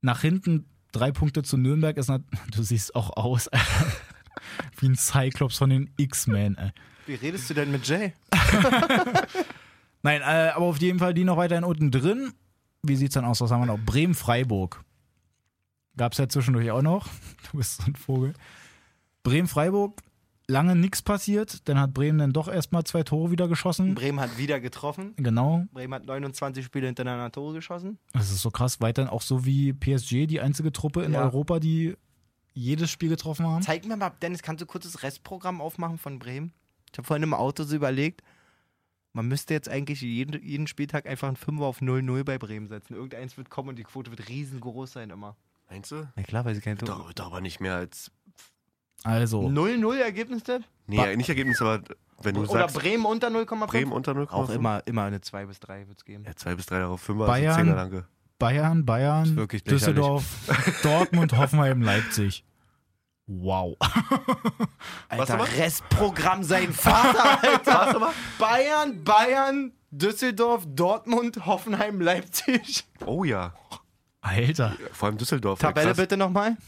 [0.00, 2.10] Nach hinten drei Punkte zu Nürnberg ist,
[2.50, 3.48] du siehst auch aus,
[4.80, 6.72] wie ein Cyclops von den X-Men, ey.
[7.06, 8.14] Wie redest du denn mit Jay?
[10.02, 12.32] Nein, äh, aber auf jeden Fall die noch weiterhin unten drin.
[12.82, 13.40] Wie sieht's dann aus?
[13.40, 13.78] Was haben wir noch?
[13.78, 14.82] Bremen-Freiburg.
[15.96, 17.06] Gab's ja zwischendurch auch noch.
[17.52, 18.34] Du bist so ein Vogel.
[19.22, 20.02] Bremen-Freiburg,
[20.48, 21.68] lange nichts passiert.
[21.68, 23.94] Dann hat Bremen dann doch erstmal zwei Tore wieder geschossen.
[23.94, 25.14] Bremen hat wieder getroffen.
[25.16, 25.64] Genau.
[25.72, 27.98] Bremen hat 29 Spiele hintereinander Tore geschossen.
[28.12, 28.80] Das ist so krass.
[28.80, 31.22] Weiterhin auch so wie PSG, die einzige Truppe in Ja.
[31.22, 31.96] Europa, die
[32.54, 33.62] jedes Spiel getroffen haben.
[33.62, 36.52] Zeig mir mal, Dennis, kannst du kurz das Restprogramm aufmachen von Bremen?
[36.90, 38.22] Ich habe vorhin im Auto so überlegt,
[39.12, 42.94] man müsste jetzt eigentlich jeden, jeden Spieltag einfach ein 5 auf 0-0 bei Bremen setzen.
[42.94, 45.36] Irgendeins wird kommen und die Quote wird riesengroß sein immer.
[45.70, 46.08] Meinst du?
[46.16, 48.10] Na klar, weil sie kein Doch, wird aber nicht mehr als.
[49.04, 50.62] Also, 0-0 Ergebnistipp?
[50.86, 51.82] Nee, nicht Ergebnis, aber
[52.22, 52.76] wenn du Oder sagst.
[52.78, 53.66] Bremen unter 0,5?
[53.66, 54.30] Bremen unter 0,5.
[54.30, 56.24] Auch immer, immer eine 2 bis 3 wird es geben.
[56.26, 57.50] Ja, zwei bis drei darauf, fünfer, Bayern.
[57.50, 58.04] also zehner danke.
[58.38, 59.64] Bayern, Bayern, wirklich.
[59.64, 60.24] Düsseldorf,
[60.82, 62.44] Dortmund, Hoffenheim, Leipzig.
[63.26, 63.76] Wow.
[65.08, 65.46] Alter?
[65.58, 67.98] Restprogramm sein Vater, Alter.
[67.98, 68.12] Mal.
[68.38, 72.86] Bayern, Bayern, Düsseldorf, Dortmund, Hoffenheim, Leipzig.
[73.04, 73.52] Oh ja.
[74.22, 74.76] Alter.
[74.92, 75.58] Vor allem Düsseldorf.
[75.58, 75.96] Tabelle krass.
[75.98, 76.56] bitte nochmal.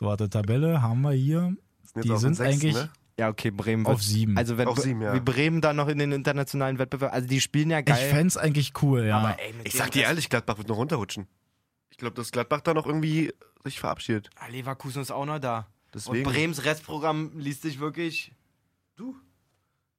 [0.00, 1.54] So, warte, Tabelle haben wir hier.
[1.82, 2.90] Sind Die sind sechsten, eigentlich Ne?
[3.18, 3.94] Ja, okay, Bremen wird.
[3.94, 4.38] auf sieben.
[4.38, 5.12] Also wenn Auf sieben, ja.
[5.12, 8.08] wie Bremen dann noch in den internationalen Wettbewerb, also die spielen ja ich geil.
[8.08, 9.18] fänd's eigentlich cool, ja.
[9.18, 11.26] aber ey, mit Ich sag dir ehrlich, Gladbach wird noch runterrutschen.
[11.90, 14.30] Ich glaube, dass Gladbach da noch irgendwie sich verabschiedet.
[14.36, 15.66] Ah, Leverkusen ist auch noch da.
[15.92, 16.24] Deswegen.
[16.26, 18.32] Und Brems Restprogramm liest sich wirklich.
[18.96, 19.14] Du?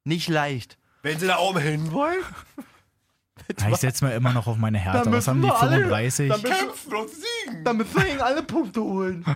[0.02, 0.76] Nicht leicht.
[1.02, 2.24] Wenn sie da oben hin wollen,
[3.60, 5.10] ja, ich setze mir immer noch auf meine Härte.
[5.12, 6.28] Was haben die müssen wir alle- 35?
[6.28, 7.64] dann müssen- kämpfen und siegen.
[7.64, 9.24] Damit wir ihn alle Punkte holen.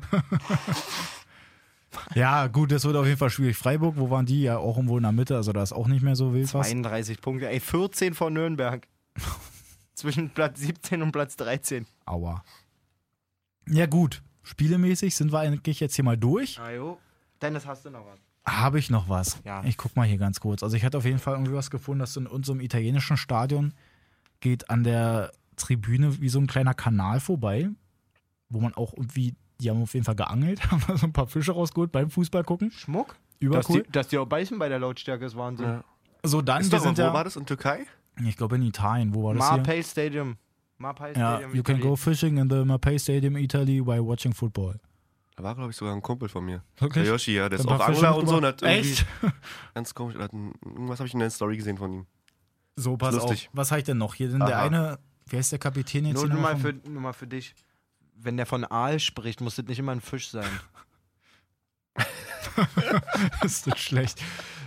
[2.15, 3.57] Ja, gut, das wird auf jeden Fall schwierig.
[3.57, 4.43] Freiburg, wo waren die?
[4.43, 6.69] Ja, auch irgendwo in der Mitte, also da ist auch nicht mehr so wild was.
[6.69, 8.87] 32 Punkte, ey, 14 von Nürnberg.
[9.95, 11.87] Zwischen Platz 17 und Platz 13.
[12.05, 12.45] Aua.
[13.69, 14.23] Ja, gut.
[14.43, 16.61] Spielemäßig sind wir eigentlich jetzt hier mal durch.
[16.61, 16.99] Ajo.
[17.41, 18.21] Dennis, hast du noch was?
[18.45, 19.39] Habe ich noch was?
[19.45, 19.65] Ja.
[19.65, 20.63] Ich guck mal hier ganz kurz.
[20.63, 23.73] Also ich hatte auf jeden Fall irgendwie was gefunden, dass in unserem italienischen Stadion
[24.41, 27.69] geht an der Tribüne wie so ein kleiner Kanal vorbei,
[28.49, 31.27] wo man auch irgendwie, die haben auf jeden Fall geangelt, haben da so ein paar
[31.27, 32.71] Fische rausgeholt beim Fußball gucken.
[32.71, 33.09] Schmuck?
[33.09, 33.83] Dass Übercool.
[33.83, 35.67] die, dass die auch beißen bei der Lautstärke ist Wahnsinn.
[35.67, 35.85] Ja.
[36.23, 37.37] So, dann, Ist wir sind wo ja, war das?
[37.37, 37.87] In Türkei?
[38.27, 39.57] ich glaube in Italien, wo war das hier?
[39.59, 40.37] Marpay Stadium.
[40.79, 41.55] Marpay Ja, Stadium.
[41.55, 41.91] you can Italy.
[41.91, 44.81] go fishing in the Marpay Stadium, Italy, while watching football.
[45.37, 46.63] Da war, glaube ich, sogar ein Kumpel von mir.
[46.79, 47.05] Wirklich?
[47.05, 47.49] Der Yoshi, ja.
[47.51, 48.39] Der ist auch Angler und so.
[48.39, 48.75] Und hat mitgebracht?
[48.75, 49.07] irgendwie Echt?
[49.75, 50.17] Ganz komisch.
[50.17, 52.07] Hat ein, irgendwas habe ich in der Story gesehen von ihm.
[52.77, 53.49] So, pass Lustig.
[53.49, 53.57] auf.
[53.57, 54.15] Was habe ich denn noch?
[54.15, 54.65] Hier sind der Aha.
[54.67, 57.55] eine, wie heißt der Kapitän jetzt Nur, hier nur, mal für, nur mal für dich.
[58.15, 60.49] Wenn der von Aal spricht, muss das nicht immer ein Fisch sein.
[63.43, 64.23] ist das schlecht.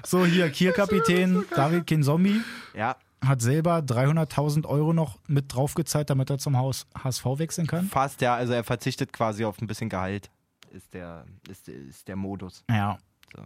[0.05, 2.41] So, hier, Kiel-Kapitän David Kinzombie
[2.75, 7.87] Ja, hat selber 300.000 Euro noch mit draufgezahlt, damit er zum Haus HSV wechseln kann.
[7.87, 8.35] fast, ja.
[8.35, 10.29] Also er verzichtet quasi auf ein bisschen Gehalt.
[10.71, 12.63] Ist der, ist, ist der Modus.
[12.69, 12.97] Ja.
[13.35, 13.43] So.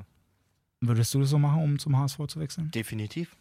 [0.82, 2.70] Würdest du das so machen, um zum HSV zu wechseln?
[2.72, 3.36] Definitiv.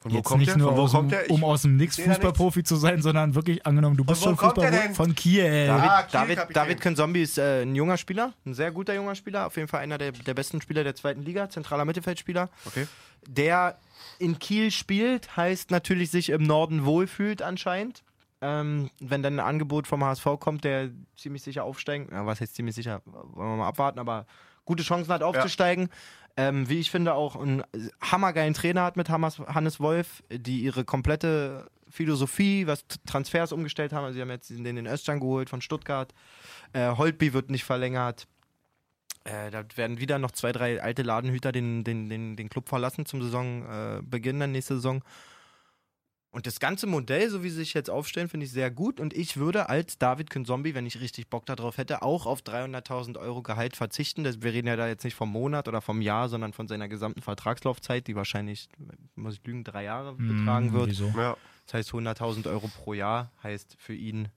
[0.00, 0.58] Von wo Jetzt kommt nicht der?
[0.58, 4.04] nur aus kommt dem, um aus dem Nix Fußballprofi zu sein, sondern wirklich angenommen, du
[4.04, 4.94] bist schon kommt der Fußball denn?
[4.94, 5.66] von Kiel.
[5.66, 6.56] David, Ah, Kiel, David.
[6.56, 9.80] David Könzombie ist äh, ein junger Spieler, ein sehr guter junger Spieler, auf jeden Fall
[9.80, 12.48] einer der, der besten Spieler der zweiten Liga, zentraler Mittelfeldspieler.
[12.64, 12.86] Okay.
[13.26, 13.76] Der
[14.20, 18.04] in Kiel spielt, heißt natürlich sich im Norden wohlfühlt anscheinend.
[18.40, 22.54] Ähm, wenn dann ein Angebot vom HSV kommt, der ziemlich sicher aufsteigen, ja, was heißt
[22.54, 24.26] ziemlich sicher, wollen wir mal abwarten, aber
[24.64, 25.88] gute Chancen hat aufzusteigen.
[26.38, 27.64] Ähm, wie ich finde, auch einen
[28.00, 34.04] hammergeilen Trainer hat mit Hannes Wolf, die ihre komplette Philosophie, was Transfers umgestellt haben.
[34.04, 36.14] Also sie haben jetzt den, den Özcan geholt von Stuttgart.
[36.72, 38.28] Äh, Holtby wird nicht verlängert.
[39.24, 43.04] Äh, da werden wieder noch zwei, drei alte Ladenhüter den, den, den, den Club verlassen
[43.04, 45.02] zum Saisonbeginn, äh, Beginn dann nächste Saison.
[46.30, 49.00] Und das ganze Modell, so wie sie sich jetzt aufstellen, finde ich sehr gut.
[49.00, 53.18] Und ich würde als David Künzombie, wenn ich richtig Bock darauf hätte, auch auf 300.000
[53.18, 54.24] Euro Gehalt verzichten.
[54.24, 56.86] Das, wir reden ja da jetzt nicht vom Monat oder vom Jahr, sondern von seiner
[56.88, 58.68] gesamten Vertragslaufzeit, die wahrscheinlich,
[59.14, 60.90] muss ich lügen, drei Jahre betragen Hm, wird.
[60.90, 61.08] Wieso?
[61.16, 61.36] Ja.
[61.64, 64.28] Das heißt 100.000 Euro pro Jahr, heißt für ihn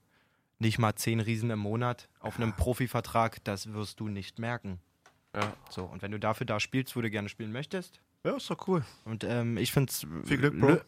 [0.58, 4.80] nicht mal 10 Riesen im Monat auf einem Profivertrag, das wirst du nicht merken.
[5.34, 5.52] Ja.
[5.68, 8.68] So, und wenn du dafür da spielst, wo du gerne spielen möchtest, ja, ist doch
[8.68, 8.84] cool.
[9.04, 10.06] und ähm, ich finde es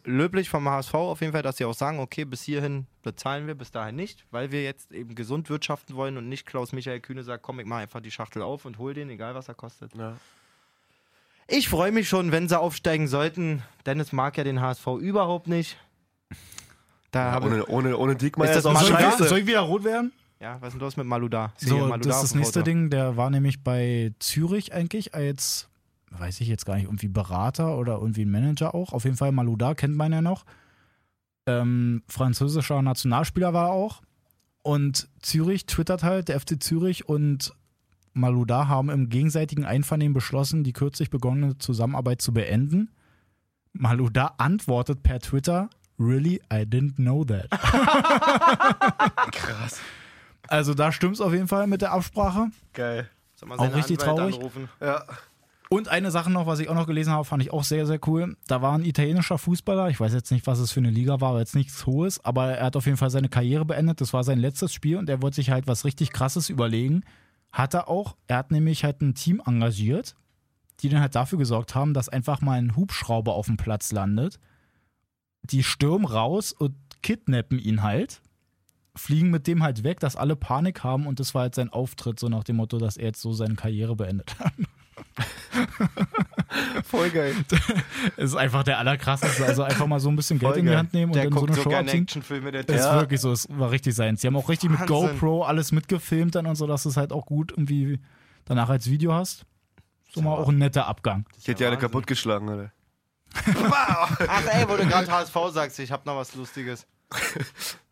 [0.03, 3.55] löblich vom HSV auf jeden Fall, dass sie auch sagen, okay, bis hierhin bezahlen wir,
[3.55, 7.43] bis dahin nicht, weil wir jetzt eben gesund wirtschaften wollen und nicht Klaus-Michael Kühne sagt,
[7.43, 9.93] komm, ich mach einfach die Schachtel auf und hol den, egal was er kostet.
[9.95, 10.17] Ja.
[11.47, 13.61] Ich freue mich schon, wenn sie aufsteigen sollten.
[13.85, 15.77] Dennis mag ja den HSV überhaupt nicht.
[17.11, 19.83] Da habe ohne, ohne, ohne Diekmeyer Ist das auch Soll ich, soll ich wieder rot
[19.83, 20.11] werden?
[20.39, 21.53] Ja, was ist denn los mit Maluda?
[21.57, 22.63] So, Maluda das ist das nächste.
[22.63, 22.89] Ding.
[22.89, 25.69] Der war nämlich bei Zürich eigentlich als,
[26.19, 28.93] weiß ich jetzt gar nicht, irgendwie Berater oder irgendwie ein Manager auch.
[28.93, 30.45] Auf jeden Fall Malouda kennt man ja noch.
[31.47, 34.01] Ähm, französischer Nationalspieler war er auch.
[34.63, 37.53] Und Zürich twittert halt, der FC Zürich und
[38.13, 42.89] Malouda haben im gegenseitigen Einvernehmen beschlossen, die kürzlich begonnene Zusammenarbeit zu beenden.
[43.73, 47.49] Malouda antwortet per Twitter, Really, I didn't know that.
[49.31, 49.79] Krass.
[50.47, 52.49] Also da stimmt's auf jeden Fall mit der Absprache.
[52.73, 53.09] Geil.
[53.35, 54.35] Soll mal Auch richtig Anwälte traurig.
[54.35, 54.69] Anrufen?
[54.81, 55.03] Ja.
[55.69, 57.99] Und eine Sache noch, was ich auch noch gelesen habe, fand ich auch sehr, sehr
[58.07, 58.37] cool.
[58.47, 61.29] Da war ein italienischer Fußballer, ich weiß jetzt nicht, was es für eine Liga war,
[61.29, 63.99] aber jetzt nichts Hohes, aber er hat auf jeden Fall seine Karriere beendet.
[63.99, 67.03] Das war sein letztes Spiel und er wollte sich halt was richtig Krasses überlegen.
[67.51, 68.15] Hat er auch.
[68.27, 70.15] Er hat nämlich halt ein Team engagiert,
[70.81, 74.39] die dann halt dafür gesorgt haben, dass einfach mal ein Hubschrauber auf dem Platz landet.
[75.41, 78.21] Die stürmen raus und kidnappen ihn halt.
[78.95, 82.19] Fliegen mit dem halt weg, dass alle Panik haben und das war halt sein Auftritt,
[82.19, 84.53] so nach dem Motto, dass er jetzt so seine Karriere beendet hat.
[86.83, 87.33] Voll geil.
[88.17, 89.45] Es ist einfach der allerkrasseste.
[89.45, 90.77] Also einfach mal so ein bisschen Geld Voll in die geil.
[90.79, 92.07] Hand nehmen und Der dann so eine so Show abziehen.
[92.51, 94.21] Der Das ist wirklich so, es war richtig seins.
[94.21, 95.19] Die haben auch richtig mit Wahnsinn.
[95.19, 97.99] GoPro alles mitgefilmt dann und so, dass du es halt auch gut irgendwie
[98.45, 99.45] danach als Video hast.
[100.13, 101.25] So mal auch ein netter Abgang.
[101.39, 102.71] Ich hätte ja alle kaputtgeschlagen, Alter.
[104.27, 106.87] Ach ey, wo du gerade HSV sagst, ich habe noch was Lustiges.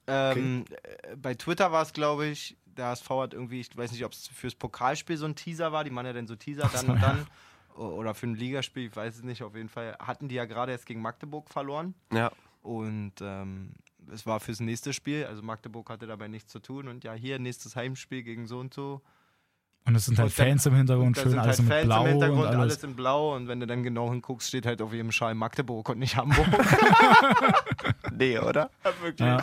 [0.08, 4.04] ähm, äh, Bei Twitter war es, glaube ich, der HSV hat irgendwie, ich weiß nicht,
[4.06, 6.86] ob es fürs Pokalspiel so ein Teaser war, die machen ja dann so Teaser, dann
[6.86, 7.08] so, und ja.
[7.08, 7.28] dann.
[7.76, 9.98] O- Oder für ein Ligaspiel, ich weiß es nicht, auf jeden Fall.
[10.00, 11.96] Hatten die ja gerade jetzt gegen Magdeburg verloren.
[12.12, 12.32] Ja.
[12.62, 13.74] Und ähm,
[14.12, 15.26] es war fürs nächste Spiel.
[15.26, 16.88] Also Magdeburg hatte dabei nichts zu tun.
[16.88, 19.02] Und ja, hier nächstes Heimspiel gegen so und so.
[19.86, 21.86] Und es sind halt Und dann- Fans im Hintergrund, schön sind alles halt mit Fans
[21.86, 22.60] Blau im Hintergrund, und alles.
[22.60, 23.36] alles in Blau.
[23.36, 26.48] Und wenn du dann genau hinguckst, steht halt auf jedem Schal Magdeburg und nicht Hamburg.
[28.12, 28.70] nee, oder?
[29.02, 29.20] Wirklich.
[29.28, 29.42] Ja.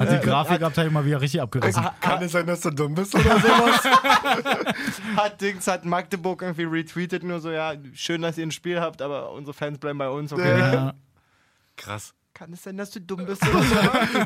[0.00, 1.86] Hat die Grafikabteilung mal wieder richtig abgerissen.
[2.00, 3.84] Kann es sein, dass du dumm bist oder sowas?
[5.16, 9.00] Hat Dings, hat Magdeburg irgendwie retweetet, nur so, ja, schön, dass ihr ein Spiel habt,
[9.02, 10.58] aber unsere Fans bleiben bei uns, okay?
[10.58, 10.94] Ja.
[11.76, 12.14] Krass.
[12.34, 13.76] Kann es sein, dass du dumm bist oder so?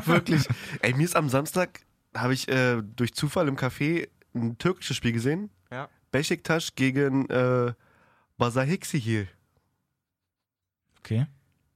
[0.07, 0.43] Wirklich.
[0.81, 1.81] Ey, mir ist am Samstag,
[2.15, 5.49] habe ich äh, durch Zufall im Café ein türkisches Spiel gesehen.
[5.71, 5.89] ja.
[6.11, 7.73] Beşiktaş gegen äh,
[8.37, 9.27] Basahixihir.
[10.99, 11.25] Okay.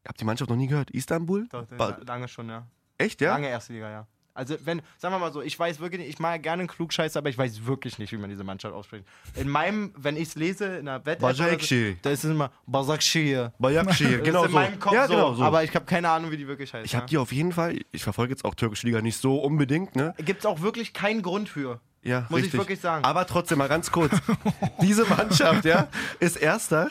[0.08, 0.92] Habt die Mannschaft noch nie gehört?
[0.92, 1.48] Istanbul?
[1.50, 2.68] Doch, Ba- lange schon, ja.
[3.00, 3.32] Echt, ja?
[3.34, 4.08] Lange erste Liga, ja.
[4.38, 7.18] Also, wenn, sagen wir mal so, ich weiß wirklich nicht, ich mache gerne einen Klugscheiß,
[7.18, 9.06] aber ich weiß wirklich nicht, wie man diese Mannschaft ausspricht.
[9.36, 11.98] In meinem, wenn ich es lese, in der Wette, Başakşehir.
[12.02, 13.52] da ist es immer Basakşehir.
[13.60, 14.60] Başakşehir, genau das ist in so.
[14.60, 15.44] meinem Kopf ja, so, genau so.
[15.44, 16.86] aber ich habe keine Ahnung, wie die wirklich heißt.
[16.86, 19.96] ich habe die auf jeden Fall, ich verfolge jetzt auch türkische Liga nicht so unbedingt,
[19.96, 20.14] ne?
[20.20, 21.80] Gibt es auch wirklich keinen Grund für.
[22.04, 22.60] Ja, Muss ich richtig.
[22.60, 23.04] wirklich sagen.
[23.04, 24.14] Aber trotzdem mal ganz kurz.
[24.82, 25.88] Diese Mannschaft, ja,
[26.20, 26.90] ist Erster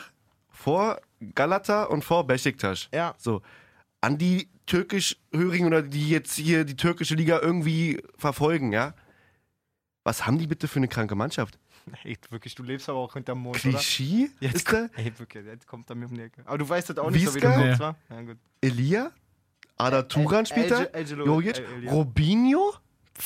[0.51, 0.99] vor
[1.33, 2.89] Galata und vor Beşiktaş.
[2.93, 3.15] Ja.
[3.17, 3.41] So.
[4.01, 8.93] An die türkisch-Hörigen oder die jetzt hier die türkische Liga irgendwie verfolgen, ja.
[10.03, 11.57] Was haben die bitte für eine kranke Mannschaft?
[12.03, 13.71] Ey, wirklich, du lebst aber auch hinterm Mond, oder?
[13.77, 14.29] Klischee?
[14.39, 14.87] Jetzt, Ist da?
[14.95, 16.43] ey, wirklich, jetzt kommt er mir um die Ecke.
[16.45, 17.61] Aber du weißt das auch nicht so, wie du Wiska?
[17.61, 17.85] guckst, Nee.
[17.85, 17.95] wa?
[18.15, 18.37] Ja, gut.
[18.61, 19.11] Elia?
[19.77, 21.61] Ada Turan El- Jojic?
[21.89, 22.73] Robinho?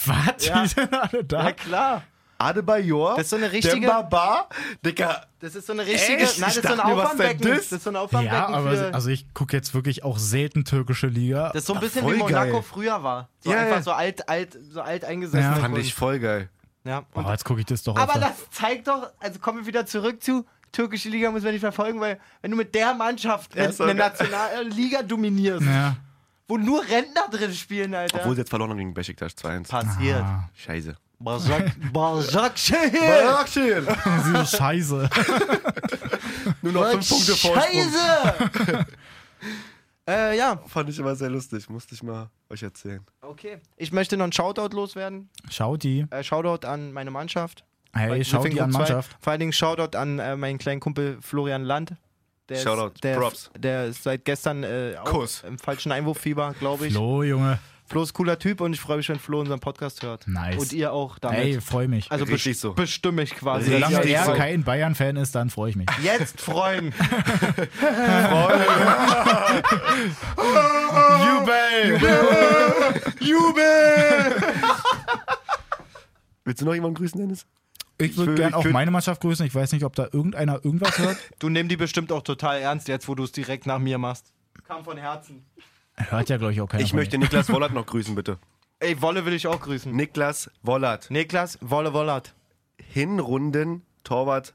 [0.06, 0.46] Was?
[0.46, 0.62] Ja.
[0.64, 1.44] Die sind alle da?
[1.46, 2.04] Ja, klar.
[2.42, 3.16] Adebayor?
[3.16, 4.48] Das ist so eine richtige- Dembaba?
[4.86, 6.18] Digga, Das ist so eine richtige.
[6.24, 6.40] Echt?
[6.40, 7.48] Nein, das Ich ist so ein Auffangbecken.
[7.52, 7.72] das?
[7.72, 8.94] Ist so ein Auffangbecken Ja, aber für.
[8.94, 11.48] also ich gucke jetzt wirklich auch selten türkische Liga.
[11.54, 12.62] das ist so ein bisschen wie Monaco geil.
[12.64, 13.30] früher war.
[13.40, 13.82] So Ja, einfach ja.
[13.84, 15.42] so alt, alt, so alt eingesessen.
[15.52, 15.56] Ja.
[15.56, 16.50] fand ich voll geil.
[16.84, 17.04] Ja.
[17.14, 18.20] Und, Oh, jetzt gucke ich das doch aber auf.
[18.20, 22.00] das zeigt doch, also kommen wir wieder zurück zu türkische Liga müssen wir nicht verfolgen,
[22.00, 23.94] weil wenn du mit der Mannschaft Ja, eine.
[23.94, 25.98] Nationalliga dominierst, ja.
[26.48, 28.20] wo nur Rentner drin spielen, Alter.
[28.20, 29.70] Obwohl sie jetzt verloren haben gegen Beşiktaş 2-1.
[29.70, 30.22] passiert.
[30.24, 30.96] Ah, Scheiße.
[31.24, 32.54] Barzak, Barzak,
[32.94, 33.88] Barakschin.
[34.26, 35.10] diese Scheiße.
[36.62, 37.56] Nur noch fünf Punkte Vorsprung.
[37.64, 38.86] Scheiße!
[40.08, 41.70] äh, ja, Fand ich immer sehr lustig.
[41.70, 43.06] Musste ich mal euch erzählen.
[43.22, 43.60] okay.
[43.78, 45.30] Ich möchte noch einen Shoutout loswerden.
[45.50, 46.06] Schaut die.
[46.10, 47.64] Äh, Shoutout an meine Mannschaft.
[47.94, 48.80] Hey, Weil schaut die an gut zwei.
[48.80, 49.18] Mannschaft.
[49.20, 51.94] Vor allen Dingen Shoutout an äh, meinen kleinen Kumpel Florian Land.
[52.50, 53.52] Der Shoutout, ist, der, Props.
[53.58, 55.44] Der ist seit gestern äh, auch Kuss.
[55.48, 56.94] im falschen Einwurffieber, glaube ich.
[56.94, 57.24] Flo.
[57.92, 60.26] Flo, ist cooler Typ und ich freue mich, wenn Flo unseren Podcast hört.
[60.26, 60.58] Nice.
[60.58, 61.40] Und ihr auch damit.
[61.40, 62.10] Ey, freu mich.
[62.10, 62.72] also best so.
[62.72, 63.70] bestimme ich quasi.
[63.70, 64.32] Solange richtig er so.
[64.32, 65.90] kein Bayern-Fan ist, dann freue ich mich.
[66.02, 66.86] Jetzt freuen.
[71.26, 72.00] Jubel!
[73.20, 74.36] Jubel!
[76.46, 77.46] Willst du noch jemanden grüßen, Dennis?
[77.98, 79.46] Ich würde gerne auch meine Mannschaft grüßen.
[79.46, 81.18] Ich weiß nicht, ob da irgendeiner irgendwas hört.
[81.40, 84.32] Du nimm die bestimmt auch total ernst, jetzt wo du es direkt nach mir machst.
[84.66, 85.46] Kam von Herzen.
[86.10, 86.84] Hört ja, glaube ich, auch keiner.
[86.84, 88.38] Ich von möchte Niklas Wollert noch grüßen, bitte.
[88.80, 89.96] Ey, Wolle will ich auch grüßen.
[89.96, 91.12] Niklas Wollert.
[91.12, 92.34] Niklas, Wolle Wollert.
[92.94, 94.54] Hinrunden Torwart.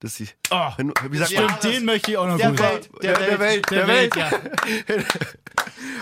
[0.00, 1.42] Das ist Oh, Hin, wie sagt Ja.
[1.42, 1.50] man?
[1.56, 2.64] Stimmt, den möchte ich auch noch Der grüßen.
[2.66, 3.40] Welt, der, Der Welt.
[3.40, 3.70] Welt.
[3.70, 4.16] Der Welt.
[4.16, 4.30] ja.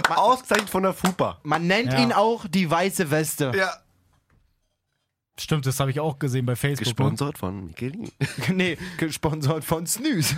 [0.16, 1.38] Ausgezeichnet von der FUPA.
[1.42, 2.00] Man nennt Ja.
[2.02, 3.52] ihn auch die weiße Weste.
[3.56, 3.72] Ja.
[5.38, 6.86] Stimmt, das habe ich auch gesehen bei Facebook.
[6.86, 6.92] ne?
[6.94, 8.10] Gesponsert von Mikelin.
[8.52, 10.36] nee, gesponsert von Snooze.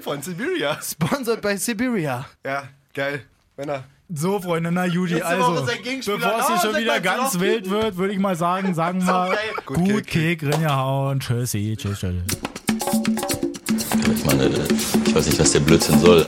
[0.00, 0.80] Von Siberia.
[0.82, 2.26] Sponsored by Siberia.
[2.44, 2.68] Ja,
[2.98, 3.20] geil.
[3.56, 3.84] Männer.
[4.12, 7.40] So, Freunde, na Judy, also, bevor es hier schon wieder ganz Flocken.
[7.40, 9.36] wild wird, würde ich mal sagen, sagen wir okay.
[9.66, 10.40] Gut gut Kick.
[10.40, 12.14] Kick, reingehauen, tschüssi, tschüss, tschüss.
[14.16, 16.26] Ich meine, ich weiß nicht, was der Blödsinn soll.